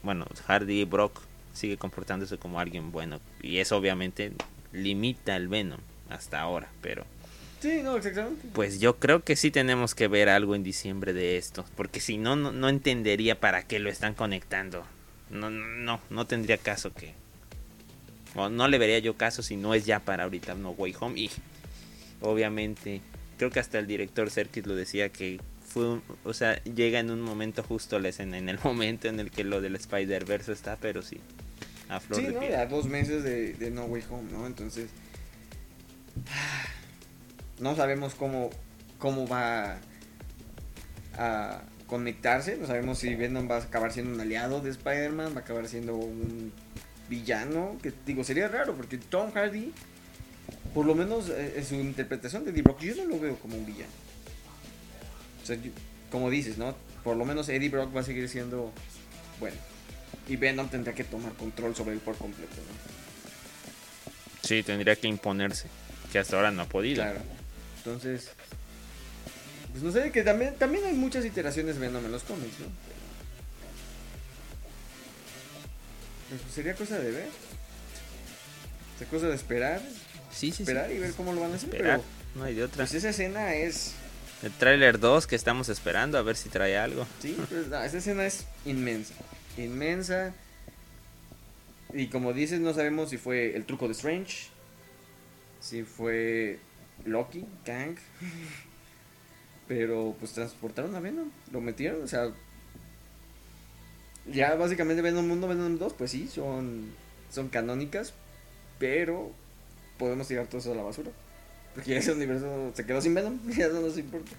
bueno, 0.03 0.25
Hardy 0.47 0.85
Brock 0.85 1.19
sigue 1.53 1.75
comportándose 1.75 2.37
como 2.37 2.61
alguien 2.61 2.93
bueno 2.93 3.19
y 3.41 3.57
eso 3.57 3.75
obviamente 3.75 4.31
limita 4.71 5.35
el 5.35 5.49
Venom 5.49 5.81
hasta 6.09 6.39
ahora, 6.39 6.69
pero 6.81 7.03
Sí, 7.59 7.81
no, 7.83 7.97
exactamente. 7.97 8.47
pues 8.53 8.79
yo 8.79 8.99
creo 8.99 9.21
que 9.25 9.35
sí 9.35 9.51
tenemos 9.51 9.95
que 9.95 10.07
ver 10.07 10.29
algo 10.29 10.55
en 10.55 10.63
diciembre 10.63 11.11
de 11.11 11.35
esto, 11.35 11.65
porque 11.75 11.99
si 11.99 12.17
no, 12.17 12.37
no, 12.37 12.53
no 12.53 12.69
entendería 12.69 13.37
para 13.37 13.63
qué 13.63 13.79
lo 13.79 13.89
están 13.89 14.13
conectando. 14.13 14.85
No, 15.29 15.49
no, 15.49 15.99
no 16.09 16.25
tendría 16.25 16.57
caso 16.57 16.93
que... 16.93 17.15
O 18.33 18.47
no 18.47 18.69
le 18.69 18.77
vería 18.77 18.99
yo 18.99 19.15
caso 19.17 19.43
si 19.43 19.57
no 19.57 19.73
es 19.73 19.85
ya 19.85 19.99
para 19.99 20.23
ahorita 20.23 20.55
No 20.55 20.71
Way 20.71 20.95
Home. 21.01 21.19
Y 21.19 21.31
obviamente, 22.21 23.01
creo 23.37 23.49
que 23.49 23.59
hasta 23.59 23.79
el 23.79 23.87
director 23.87 24.29
Serkis 24.29 24.65
lo 24.65 24.75
decía 24.75 25.09
que 25.09 25.39
fue, 25.73 25.89
un- 25.89 26.03
o 26.23 26.33
sea, 26.33 26.61
llega 26.63 26.99
en 26.99 27.09
un 27.09 27.21
momento 27.21 27.63
justo 27.63 27.97
la 27.99 28.09
escena, 28.09 28.37
en 28.37 28.47
el 28.49 28.59
momento 28.63 29.07
en 29.07 29.19
el 29.19 29.31
que 29.31 29.43
lo 29.43 29.59
del 29.61 29.75
Spider-Verse 29.75 30.51
está, 30.51 30.77
pero 30.77 31.01
sí, 31.01 31.19
a 31.89 31.99
flor 31.99 32.19
Sí, 32.19 32.27
de 32.27 32.33
¿no? 32.33 32.43
Ya 32.43 32.65
dos 32.65 32.85
meses 32.85 33.23
de, 33.23 33.53
de 33.53 33.71
No 33.71 33.85
Way 33.85 34.03
Home, 34.09 34.31
¿no? 34.31 34.45
Entonces. 34.47 34.89
No 37.59 37.75
sabemos 37.75 38.15
cómo, 38.15 38.49
cómo 38.97 39.27
va 39.27 39.77
a 41.17 41.61
conectarse. 41.87 42.57
No 42.57 42.65
sabemos 42.67 42.97
si 42.97 43.13
Venom 43.15 43.49
va 43.49 43.57
a 43.57 43.59
acabar 43.61 43.93
siendo 43.93 44.13
un 44.13 44.19
aliado 44.19 44.59
de 44.59 44.71
Spider-Man, 44.71 45.33
va 45.35 45.41
a 45.41 45.43
acabar 45.43 45.67
siendo 45.67 45.95
un 45.95 46.51
villano. 47.09 47.77
Que 47.81 47.93
digo, 48.05 48.23
sería 48.23 48.47
raro 48.47 48.75
porque 48.75 48.97
Tom 48.97 49.31
Hardy, 49.31 49.71
por 50.73 50.85
lo 50.85 50.95
menos 50.95 51.29
eh, 51.29 51.53
en 51.57 51.63
su 51.65 51.75
interpretación 51.75 52.43
de 52.43 52.51
Eddie 52.51 52.63
Brock, 52.63 52.81
yo 52.81 52.95
no 52.95 53.05
lo 53.05 53.19
veo 53.19 53.35
como 53.37 53.55
un 53.55 53.65
villano. 53.65 53.91
O 55.43 55.45
sea, 55.45 55.57
como 56.11 56.29
dices, 56.29 56.57
¿no? 56.57 56.75
Por 57.03 57.17
lo 57.17 57.25
menos 57.25 57.49
Eddie 57.49 57.69
Brock 57.69 57.95
va 57.95 57.99
a 58.01 58.03
seguir 58.03 58.27
siendo 58.29 58.71
bueno. 59.39 59.57
Y 60.27 60.37
Venom 60.37 60.69
tendrá 60.69 60.93
que 60.93 61.03
tomar 61.03 61.33
control 61.33 61.75
sobre 61.75 61.93
él 61.93 61.99
por 61.99 62.15
completo, 62.17 62.55
¿no? 62.55 62.93
Sí, 64.47 64.63
tendría 64.63 64.95
que 64.95 65.07
imponerse, 65.07 65.67
que 66.11 66.19
hasta 66.19 66.35
ahora 66.37 66.51
no 66.51 66.61
ha 66.63 66.65
podido. 66.65 67.03
Claro. 67.03 67.19
Entonces, 67.77 68.29
pues 69.71 69.83
no 69.83 69.91
sé, 69.91 70.11
que 70.11 70.23
también, 70.23 70.55
también 70.55 70.85
hay 70.85 70.93
muchas 70.93 71.25
iteraciones 71.25 71.77
Venom 71.79 72.05
en 72.05 72.11
los 72.11 72.23
cómics, 72.23 72.59
¿no? 72.59 72.67
Pero, 76.29 76.41
pues, 76.41 76.53
sería 76.53 76.75
cosa 76.75 76.99
de 76.99 77.11
ver. 77.11 77.27
Es 79.01 79.07
cosa 79.07 79.27
de 79.27 79.35
esperar, 79.35 79.81
Sí, 80.31 80.51
sí, 80.51 80.63
esperar 80.63 80.87
sí. 80.89 80.95
y 80.95 80.99
ver 80.99 81.11
cómo 81.13 81.33
lo 81.33 81.41
van 81.41 81.51
a 81.51 81.55
hacer. 81.55 81.69
Esperar. 81.69 81.99
Pero 81.99 82.39
No 82.39 82.43
hay 82.45 82.55
de 82.55 82.63
otra. 82.63 82.77
pues 82.77 82.93
esa 82.93 83.09
escena 83.09 83.53
es. 83.55 83.93
El 84.43 84.51
tráiler 84.51 84.99
2 84.99 85.25
que 85.25 85.37
estamos 85.37 85.69
esperando 85.69 86.17
a 86.17 86.21
ver 86.21 86.35
si 86.35 86.49
trae 86.49 86.77
algo. 86.77 87.07
Sí, 87.21 87.37
pues, 87.49 87.67
no, 87.67 87.81
esa 87.81 87.97
escena 87.97 88.25
es 88.25 88.45
inmensa. 88.65 89.13
Inmensa. 89.57 90.33
Y 91.93 92.07
como 92.07 92.33
dices, 92.33 92.59
no 92.59 92.73
sabemos 92.73 93.09
si 93.09 93.17
fue 93.17 93.55
el 93.55 93.63
truco 93.65 93.87
de 93.87 93.93
Strange. 93.93 94.47
Si 95.61 95.83
fue 95.83 96.59
Loki, 97.05 97.45
Kang. 97.63 97.95
Pero 99.69 100.13
pues 100.19 100.33
transportaron 100.33 100.93
a 100.95 100.99
Venom. 100.99 101.31
Lo 101.53 101.61
metieron, 101.61 102.03
o 102.03 102.07
sea. 102.07 102.29
Ya 104.25 104.55
básicamente 104.55 105.01
Venom 105.01 105.31
1, 105.31 105.47
Venom 105.47 105.77
2, 105.77 105.93
pues 105.93 106.11
sí, 106.11 106.27
son, 106.27 106.91
son 107.31 107.47
canónicas. 107.47 108.13
Pero 108.77 109.31
podemos 109.97 110.27
tirar 110.27 110.47
todo 110.47 110.57
eso 110.57 110.73
a 110.73 110.75
la 110.75 110.83
basura. 110.83 111.11
Porque 111.75 111.97
ese 111.97 112.11
universo 112.11 112.71
se 112.75 112.85
quedó 112.85 113.01
sin 113.01 113.13
Venom. 113.13 113.39
Ya 113.57 113.67
no 113.69 113.81
nos 113.81 113.97
importa. 113.97 114.31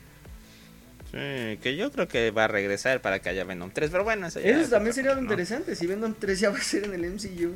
Sí, 1.11 1.59
que 1.63 1.77
yo 1.77 1.93
creo 1.93 2.09
que 2.09 2.31
va 2.33 2.45
a 2.45 2.49
regresar 2.49 3.01
para 3.01 3.21
que 3.21 3.29
haya 3.29 3.45
Venom 3.45 3.71
3, 3.73 3.91
pero 3.91 4.03
bueno, 4.03 4.27
eso 4.27 4.41
ya 4.41 4.49
Eso 4.51 4.61
es 4.63 4.71
también 4.71 4.93
sería 4.95 5.15
lo 5.15 5.21
interesante. 5.21 5.77
Si 5.77 5.87
Venom 5.87 6.15
3 6.19 6.41
ya 6.41 6.51
va 6.51 6.59
a 6.59 6.63
ser 6.63 6.85
en 6.85 6.95
el 6.95 7.11
MCU. 7.13 7.55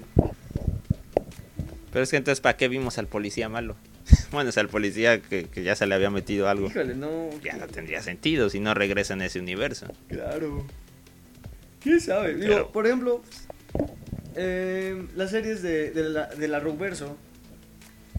Pero 1.92 2.02
es 2.02 2.10
que 2.10 2.16
entonces, 2.18 2.40
¿para 2.40 2.56
qué 2.56 2.68
vimos 2.68 2.98
al 2.98 3.08
policía 3.08 3.48
malo? 3.48 3.74
bueno, 4.32 4.50
o 4.50 4.52
sea, 4.52 4.62
al 4.62 4.68
policía 4.68 5.20
que, 5.20 5.44
que 5.46 5.62
ya 5.64 5.74
se 5.74 5.86
le 5.86 5.94
había 5.94 6.10
metido 6.10 6.48
algo. 6.48 6.68
Híjole, 6.68 6.94
no. 6.94 7.30
Ya 7.42 7.56
no 7.56 7.66
tendría 7.66 8.00
sentido 8.02 8.48
si 8.50 8.60
no 8.60 8.74
regresa 8.74 9.14
en 9.14 9.22
ese 9.22 9.40
universo. 9.40 9.86
Claro. 10.08 10.64
¿Quién 11.82 12.00
sabe? 12.00 12.34
Digo, 12.34 12.46
Pero- 12.52 12.72
por 12.72 12.86
ejemplo, 12.86 13.22
eh, 14.36 15.04
las 15.16 15.30
series 15.30 15.62
de, 15.62 15.90
de 15.90 16.04
la, 16.10 16.26
de 16.26 16.46
la 16.48 16.60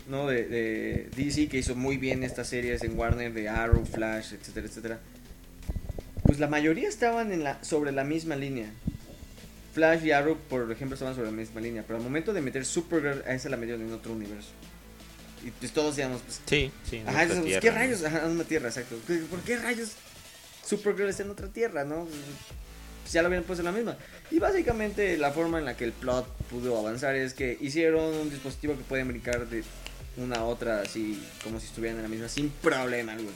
¿no? 0.09 0.27
De, 0.27 0.43
de 0.45 1.09
DC, 1.15 1.47
que 1.47 1.57
hizo 1.57 1.75
muy 1.75 1.97
bien 1.97 2.23
estas 2.23 2.47
series 2.49 2.83
en 2.83 2.97
Warner, 2.97 3.33
de 3.33 3.47
Arrow, 3.49 3.85
Flash, 3.85 4.33
etcétera, 4.33 4.67
etcétera. 4.67 4.99
Pues 6.23 6.39
la 6.39 6.47
mayoría 6.47 6.87
estaban 6.89 7.31
en 7.31 7.43
la, 7.43 7.63
sobre 7.63 7.91
la 7.91 8.03
misma 8.03 8.35
línea. 8.35 8.69
Flash 9.73 10.03
y 10.05 10.11
Arrow, 10.11 10.37
por 10.49 10.71
ejemplo, 10.71 10.95
estaban 10.95 11.15
sobre 11.15 11.27
la 11.31 11.35
misma 11.37 11.61
línea. 11.61 11.83
Pero 11.85 11.97
al 11.97 12.03
momento 12.03 12.33
de 12.33 12.41
meter 12.41 12.65
Supergirl, 12.65 13.23
a 13.27 13.33
esa 13.33 13.49
la 13.49 13.57
metieron 13.57 13.83
en 13.85 13.93
otro 13.93 14.13
universo. 14.13 14.49
Y 15.45 15.51
pues 15.51 15.71
todos 15.71 15.95
decíamos, 15.95 16.21
pues, 16.21 16.41
Sí, 16.45 16.71
sí. 16.89 17.01
Ajá, 17.05 17.25
dices, 17.25 17.43
tierra, 17.43 17.61
¿qué 17.61 17.71
rayos? 17.71 18.03
Ajá, 18.03 18.25
en 18.25 18.31
una 18.31 18.43
tierra, 18.43 18.67
exacto. 18.67 18.97
¿Qué- 19.07 19.19
¿Por 19.29 19.39
qué 19.41 19.57
rayos 19.57 19.93
Supergirl 20.65 21.07
está 21.09 21.23
en 21.23 21.29
otra 21.29 21.47
tierra, 21.47 21.85
no? 21.85 22.05
Pues 23.03 23.13
ya 23.13 23.21
lo 23.21 23.27
habían 23.27 23.43
puesto 23.43 23.61
en 23.61 23.65
la 23.67 23.71
misma. 23.71 23.97
Y 24.31 24.39
básicamente 24.39 25.17
la 25.17 25.31
forma 25.31 25.57
en 25.59 25.65
la 25.65 25.77
que 25.77 25.85
el 25.85 25.93
plot 25.93 26.27
pudo 26.49 26.77
avanzar 26.77 27.15
es 27.15 27.33
que 27.33 27.57
hicieron 27.61 28.13
un 28.15 28.29
dispositivo 28.29 28.75
que 28.77 28.83
puede 28.83 29.03
brincar 29.05 29.47
de 29.47 29.63
una 30.19 30.38
a 30.38 30.43
otra 30.43 30.82
así 30.82 31.21
como 31.43 31.60
si 31.60 31.67
estuvieran 31.67 31.97
en 31.97 32.03
la 32.03 32.10
misma 32.10 32.27
sin 32.29 32.49
problema 32.49 33.13
alguno. 33.13 33.36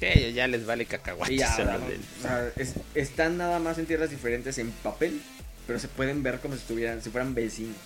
Que 0.00 0.32
ya 0.32 0.46
les 0.46 0.64
vale 0.64 0.86
cacahuates. 0.86 1.34
Y 1.34 1.38
ya, 1.38 1.48
eso 1.48 1.58
¿verdad? 1.64 1.78
del- 1.80 2.00
O 2.18 2.22
sea, 2.22 2.52
es- 2.56 2.74
están 2.94 3.36
nada 3.36 3.58
más 3.58 3.78
en 3.78 3.86
tierras 3.86 4.10
diferentes 4.10 4.56
en 4.58 4.70
papel, 4.70 5.20
pero 5.66 5.78
se 5.78 5.88
pueden 5.88 6.22
ver 6.22 6.38
como 6.40 6.54
si 6.54 6.60
estuvieran, 6.60 7.02
si 7.02 7.10
fueran 7.10 7.34
vecinos. 7.34 7.76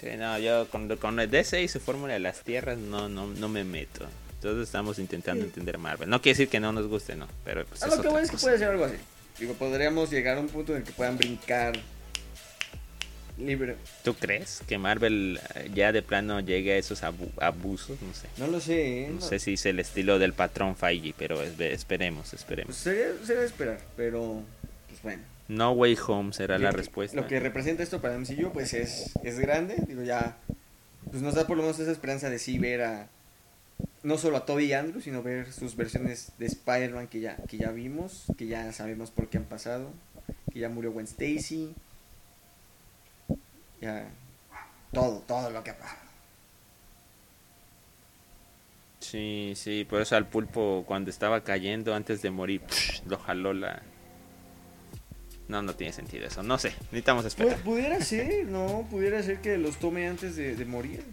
Sí, 0.00 0.08
no, 0.18 0.38
yo 0.38 0.68
con, 0.68 0.94
con 0.96 1.20
el 1.20 1.30
DC 1.30 1.62
y 1.62 1.68
su 1.68 1.78
fórmula 1.80 2.14
de 2.14 2.18
las 2.20 2.42
tierras 2.42 2.76
no, 2.76 3.08
no, 3.08 3.26
no 3.28 3.48
me 3.48 3.62
meto. 3.64 4.06
Todos 4.40 4.62
estamos 4.66 4.98
intentando 4.98 5.42
Sí. 5.44 5.48
entender 5.48 5.78
Marvel. 5.78 6.10
No 6.10 6.20
quiere 6.20 6.36
decir 6.36 6.48
que 6.50 6.58
no 6.58 6.72
nos 6.72 6.88
guste, 6.88 7.14
no. 7.14 7.28
Pero 7.44 7.64
pues 7.64 7.82
A 7.84 7.86
es 7.86 7.96
lo 7.96 8.02
que 8.02 8.08
voy 8.08 8.22
es 8.22 8.30
que 8.30 8.36
puede 8.36 8.58
ser 8.58 8.68
algo 8.70 8.84
así. 8.84 8.96
Digo, 9.38 9.54
podríamos 9.54 10.10
llegar 10.10 10.36
a 10.38 10.40
un 10.40 10.48
punto 10.48 10.72
en 10.72 10.78
el 10.78 10.84
que 10.84 10.92
puedan 10.92 11.16
brincar 11.16 11.74
libre. 13.38 13.76
¿Tú 14.04 14.14
crees 14.14 14.62
que 14.66 14.78
Marvel 14.78 15.40
eh, 15.54 15.70
ya 15.74 15.92
de 15.92 16.02
plano 16.02 16.40
llegue 16.40 16.72
a 16.72 16.76
esos 16.76 17.02
abu- 17.02 17.30
abusos? 17.40 18.00
No 18.02 18.12
sé. 18.14 18.28
No 18.38 18.46
lo 18.46 18.60
sé, 18.60 19.04
¿eh? 19.04 19.08
No 19.08 19.14
No- 19.14 19.20
sé 19.20 19.38
si 19.38 19.54
es 19.54 19.66
el 19.66 19.78
estilo 19.80 20.18
del 20.18 20.32
patrón 20.32 20.76
Feige, 20.76 21.14
pero 21.16 21.42
es- 21.42 21.58
esperemos, 21.60 22.28
Pues 22.30 22.40
esperemos. 22.42 22.76
sería, 22.76 23.06
sería 23.24 23.44
esperar, 23.44 23.78
pero 23.96 24.42
pues 24.88 25.02
bueno. 25.02 25.22
No 25.48 25.72
Way 25.72 25.98
Home 26.06 26.32
será 26.32 26.58
la 26.58 26.70
respuesta. 26.70 27.16
Lo 27.20 27.26
que 27.26 27.40
representa 27.40 27.82
esto 27.82 28.00
para 28.00 28.14
MCU 28.16 28.52
pues 28.52 28.72
es, 28.74 29.10
es 29.22 29.38
grande, 29.38 29.76
digo 29.86 30.02
ya, 30.02 30.36
pues 31.10 31.22
nos 31.22 31.34
da 31.34 31.46
por 31.46 31.56
lo 31.56 31.62
menos 31.64 31.78
esa 31.78 31.90
esperanza 31.90 32.30
de 32.30 32.38
sí 32.38 32.58
ver 32.58 32.82
a, 32.82 33.08
no 34.02 34.16
solo 34.18 34.36
a 34.38 34.46
Toby 34.46 34.66
y 34.66 34.72
Andrew, 34.72 35.00
sino 35.02 35.22
ver 35.22 35.52
sus 35.52 35.76
versiones 35.76 36.32
de 36.38 36.46
Spider-Man 36.46 37.08
que 37.08 37.20
ya, 37.20 37.36
que 37.48 37.58
ya 37.58 37.70
vimos, 37.70 38.24
que 38.38 38.46
ya 38.46 38.72
sabemos 38.72 39.10
por 39.10 39.28
qué 39.28 39.38
han 39.38 39.44
pasado, 39.44 39.90
que 40.52 40.60
ya 40.60 40.68
murió 40.68 40.92
Gwen 40.92 41.06
Stacy, 41.06 41.74
ya, 43.82 44.08
todo, 44.92 45.18
todo 45.20 45.50
lo 45.50 45.62
que 45.62 45.70
ha 45.70 45.76
pasado. 45.78 46.00
Sí, 49.00 49.52
sí, 49.56 49.84
por 49.88 50.00
eso 50.00 50.16
al 50.16 50.28
pulpo 50.28 50.84
cuando 50.86 51.10
estaba 51.10 51.42
cayendo 51.42 51.94
antes 51.94 52.22
de 52.22 52.30
morir, 52.30 52.62
lo 53.06 53.18
jaló 53.18 53.52
la... 53.52 53.82
No, 55.48 55.60
no 55.60 55.74
tiene 55.74 55.92
sentido 55.92 56.26
eso. 56.26 56.42
No 56.44 56.56
sé, 56.56 56.70
necesitamos 56.84 57.24
esperar. 57.24 57.58
pudiera 57.58 58.00
ser, 58.04 58.46
no, 58.46 58.86
pudiera 58.88 59.22
ser 59.22 59.40
que 59.40 59.58
los 59.58 59.76
tome 59.78 60.06
antes 60.06 60.36
de, 60.36 60.54
de 60.54 60.64
morir. 60.64 61.04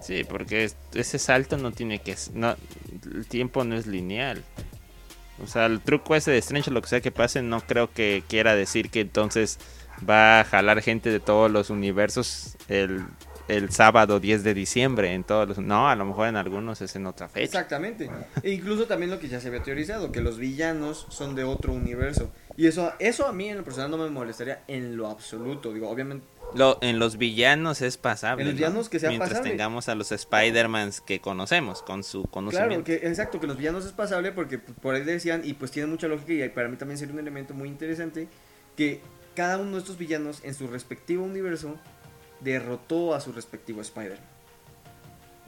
Sí, 0.00 0.22
porque 0.24 0.64
es- 0.64 0.76
ese 0.94 1.18
salto 1.18 1.56
no 1.56 1.72
tiene 1.72 1.98
que... 1.98 2.14
No, 2.32 2.54
el 3.12 3.26
tiempo 3.26 3.64
no 3.64 3.74
es 3.74 3.86
lineal. 3.86 4.44
O 5.42 5.46
sea, 5.46 5.66
el 5.66 5.80
truco 5.80 6.14
ese 6.14 6.30
de 6.30 6.38
Strange, 6.38 6.70
lo 6.70 6.80
que 6.82 6.88
sea 6.88 7.00
que 7.00 7.10
pase, 7.10 7.42
no 7.42 7.60
creo 7.60 7.92
que 7.92 8.22
quiera 8.28 8.54
decir 8.54 8.90
que 8.90 9.00
entonces 9.00 9.58
va 10.08 10.40
a 10.40 10.44
jalar 10.44 10.80
gente 10.82 11.10
de 11.10 11.20
todos 11.20 11.50
los 11.50 11.70
universos 11.70 12.56
el, 12.68 13.04
el 13.48 13.70
sábado 13.70 14.20
10 14.20 14.42
de 14.44 14.54
diciembre. 14.54 15.12
en 15.12 15.24
todos 15.24 15.48
los, 15.48 15.58
No, 15.58 15.88
a 15.88 15.96
lo 15.96 16.04
mejor 16.04 16.28
en 16.28 16.36
algunos 16.36 16.80
es 16.80 16.94
en 16.96 17.06
otra 17.06 17.28
fecha. 17.28 17.44
Exactamente. 17.44 18.10
E 18.42 18.50
incluso 18.50 18.86
también 18.86 19.10
lo 19.10 19.18
que 19.18 19.28
ya 19.28 19.40
se 19.40 19.48
había 19.48 19.62
teorizado, 19.62 20.12
que 20.12 20.20
los 20.20 20.38
villanos 20.38 21.06
son 21.10 21.34
de 21.34 21.44
otro 21.44 21.72
universo. 21.72 22.30
Y 22.56 22.66
eso, 22.66 22.92
eso 22.98 23.26
a 23.26 23.32
mí 23.32 23.48
en 23.48 23.58
lo 23.58 23.64
personal 23.64 23.90
no 23.90 23.98
me 23.98 24.10
molestaría 24.10 24.62
en 24.68 24.96
lo 24.96 25.08
absoluto. 25.08 25.72
Digo, 25.72 25.90
obviamente, 25.90 26.24
Lo, 26.54 26.78
en 26.82 26.98
los 26.98 27.16
villanos 27.18 27.82
es 27.82 27.96
pasable. 27.96 28.42
En 28.42 28.48
los 28.48 28.54
¿no? 28.54 28.58
villanos 28.58 28.88
que 28.88 28.98
sea 29.00 29.08
Mientras 29.10 29.30
pasable. 29.30 29.50
tengamos 29.50 29.88
a 29.88 29.94
los 29.94 30.12
Spider-Mans 30.12 31.00
que 31.00 31.20
conocemos, 31.20 31.82
con 31.82 32.04
su 32.04 32.24
conocimiento. 32.24 32.84
claro, 32.84 33.00
que 33.00 33.08
exacto, 33.08 33.40
que 33.40 33.46
los 33.46 33.56
villanos 33.56 33.84
es 33.84 33.92
pasable 33.92 34.32
porque 34.32 34.58
pues, 34.58 34.76
por 34.80 34.94
ahí 34.94 35.02
decían, 35.02 35.42
y 35.44 35.54
pues 35.54 35.70
tiene 35.70 35.88
mucha 35.88 36.06
lógica 36.08 36.32
y 36.32 36.48
para 36.50 36.68
mí 36.68 36.76
también 36.76 36.98
sería 36.98 37.12
un 37.14 37.20
elemento 37.20 37.54
muy 37.54 37.68
interesante, 37.68 38.28
que 38.76 39.00
cada 39.34 39.58
uno 39.58 39.72
de 39.72 39.78
estos 39.78 39.98
villanos 39.98 40.40
en 40.44 40.54
su 40.54 40.66
respectivo 40.68 41.24
universo 41.24 41.76
derrotó 42.40 43.14
a 43.14 43.20
su 43.20 43.32
respectivo 43.32 43.80
Spider. 43.80 44.18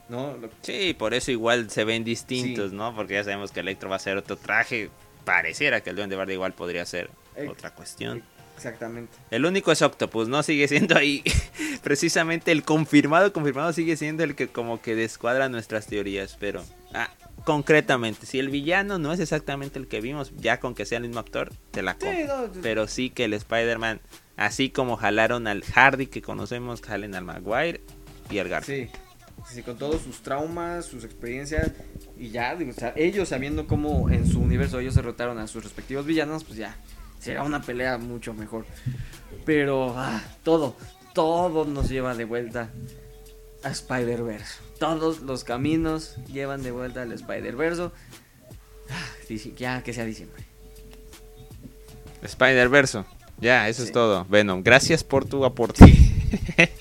¿No? 0.09 0.37
Lo- 0.37 0.49
Sí, 0.61 0.93
por 0.97 1.13
eso 1.13 1.31
igual 1.31 1.69
se 1.69 1.83
ven 1.83 2.03
distintos, 2.03 2.71
Sí. 2.71 2.75
¿no? 2.75 2.95
Porque 2.95 3.15
ya 3.15 3.23
sabemos 3.23 3.51
que 3.51 3.59
Electro 3.59 3.89
va 3.89 3.97
a 3.97 3.99
ser 3.99 4.17
otro 4.17 4.37
traje. 4.37 4.89
Pareciera 5.25 5.81
que 5.81 5.89
el 5.89 5.95
Duende 5.97 6.15
Verde 6.15 6.33
igual 6.33 6.53
podría 6.53 6.85
ser 6.85 7.09
otra 7.49 7.73
cuestión. 7.75 8.23
Exactamente. 8.57 9.15
El 9.29 9.45
único 9.45 9.71
es 9.71 9.83
Octopus, 9.83 10.27
¿no? 10.27 10.41
Sigue 10.41 10.67
siendo 10.67 10.97
ahí. 10.97 11.23
Precisamente 11.83 12.51
el 12.51 12.63
confirmado, 12.63 13.31
confirmado 13.31 13.71
sigue 13.71 13.95
siendo 13.95 14.23
el 14.23 14.35
que 14.35 14.47
como 14.47 14.81
que 14.81 14.95
descuadra 14.95 15.47
nuestras 15.47 15.85
teorías. 15.85 16.35
Pero, 16.39 16.63
ah, 16.93 17.09
concretamente, 17.45 18.25
si 18.25 18.39
el 18.39 18.49
villano 18.49 18.97
no 18.97 19.13
es 19.13 19.19
exactamente 19.19 19.77
el 19.77 19.87
que 19.87 20.01
vimos, 20.01 20.33
ya 20.37 20.59
con 20.59 20.73
que 20.73 20.85
sea 20.85 20.97
el 20.97 21.03
mismo 21.03 21.19
actor, 21.19 21.53
te 21.69 21.83
la 21.83 21.93
compro. 21.93 22.11
Sí, 22.11 22.23
no, 22.55 22.61
Pero 22.63 22.87
sí 22.87 23.11
que 23.11 23.25
el 23.25 23.33
Spider-Man, 23.33 24.01
así 24.37 24.71
como 24.71 24.97
jalaron 24.97 25.45
al 25.45 25.63
Hardy 25.63 26.07
que 26.07 26.23
conocemos, 26.23 26.81
jalen 26.81 27.13
al 27.13 27.25
Maguire 27.25 27.81
y 28.31 28.39
al 28.39 28.49
Garfield. 28.49 28.89
Sí, 28.89 29.53
sí, 29.53 29.61
con 29.61 29.77
todos 29.77 30.01
sus 30.01 30.23
traumas, 30.23 30.87
sus 30.87 31.03
experiencias 31.03 31.73
y 32.17 32.29
ya, 32.29 32.55
digo, 32.55 32.71
o 32.71 32.73
sea, 32.73 32.93
ellos 32.95 33.29
sabiendo 33.29 33.67
cómo 33.67 34.09
en 34.09 34.27
su 34.27 34.41
universo 34.41 34.79
ellos 34.79 34.95
derrotaron 34.95 35.37
a 35.37 35.45
sus 35.45 35.63
respectivos 35.63 36.07
villanos, 36.07 36.43
pues 36.43 36.57
ya, 36.57 36.75
será 37.19 37.43
una 37.43 37.61
pelea 37.61 37.97
mucho 37.97 38.33
mejor. 38.33 38.65
Pero 39.45 39.93
ah, 39.97 40.21
todo, 40.43 40.75
todo 41.13 41.65
nos 41.65 41.89
lleva 41.89 42.15
de 42.15 42.25
vuelta 42.25 42.69
a 43.63 43.69
Spider-Verse. 43.69 44.55
Todos 44.79 45.21
los 45.21 45.43
caminos 45.43 46.15
llevan 46.31 46.61
de 46.63 46.71
vuelta 46.71 47.01
al 47.01 47.11
Spider-Verse. 47.11 47.89
Ah, 48.89 49.05
Ya 49.57 49.83
que 49.83 49.93
sea 49.93 50.05
diciembre. 50.05 50.43
Spider-Verse. 52.23 53.03
Ya, 53.39 53.67
eso 53.69 53.81
Sí. 53.81 53.87
es 53.87 53.93
todo. 53.93 54.25
Venom, 54.25 54.63
gracias 54.63 55.03
por 55.03 55.25
tu 55.25 55.45
aporte. 55.45 55.85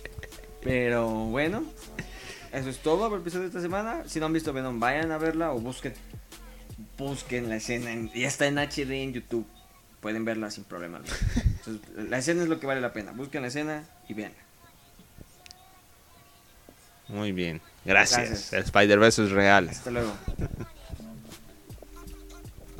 Pero 0.62 1.08
bueno, 1.26 1.64
eso 2.52 2.68
es 2.70 2.78
todo 2.78 3.08
por 3.08 3.14
el 3.18 3.20
episodio 3.22 3.42
de 3.42 3.48
esta 3.48 3.60
semana. 3.60 4.02
Si 4.06 4.18
no 4.18 4.26
han 4.26 4.32
visto 4.32 4.52
Venom, 4.52 4.80
vayan 4.80 5.12
a 5.12 5.18
verla 5.18 5.52
o 5.52 5.60
busquen, 5.60 5.92
busquen 6.98 7.48
la 7.48 7.56
escena. 7.56 7.92
en- 7.92 8.10
ya 8.12 8.26
está 8.28 8.46
en 8.46 8.58
HD 8.58 9.02
en 9.02 9.12
YouTube. 9.12 9.46
Pueden 10.00 10.24
verla 10.24 10.50
sin 10.50 10.64
problema. 10.64 10.98
Entonces, 10.98 11.80
la 12.08 12.18
escena 12.18 12.42
es 12.42 12.48
lo 12.48 12.60
que 12.60 12.66
vale 12.66 12.80
la 12.80 12.92
pena. 12.92 13.12
Busquen 13.12 13.42
la 13.42 13.48
escena 13.48 13.84
y 14.08 14.14
veanla. 14.14 14.38
Muy 17.08 17.32
bien. 17.32 17.60
Gracias. 17.84 18.28
Gracias. 18.28 18.52
El 18.52 18.62
Spider-Verse 18.64 19.24
es 19.24 19.30
real. 19.30 19.68
Hasta 19.68 19.90
luego. 19.90 20.12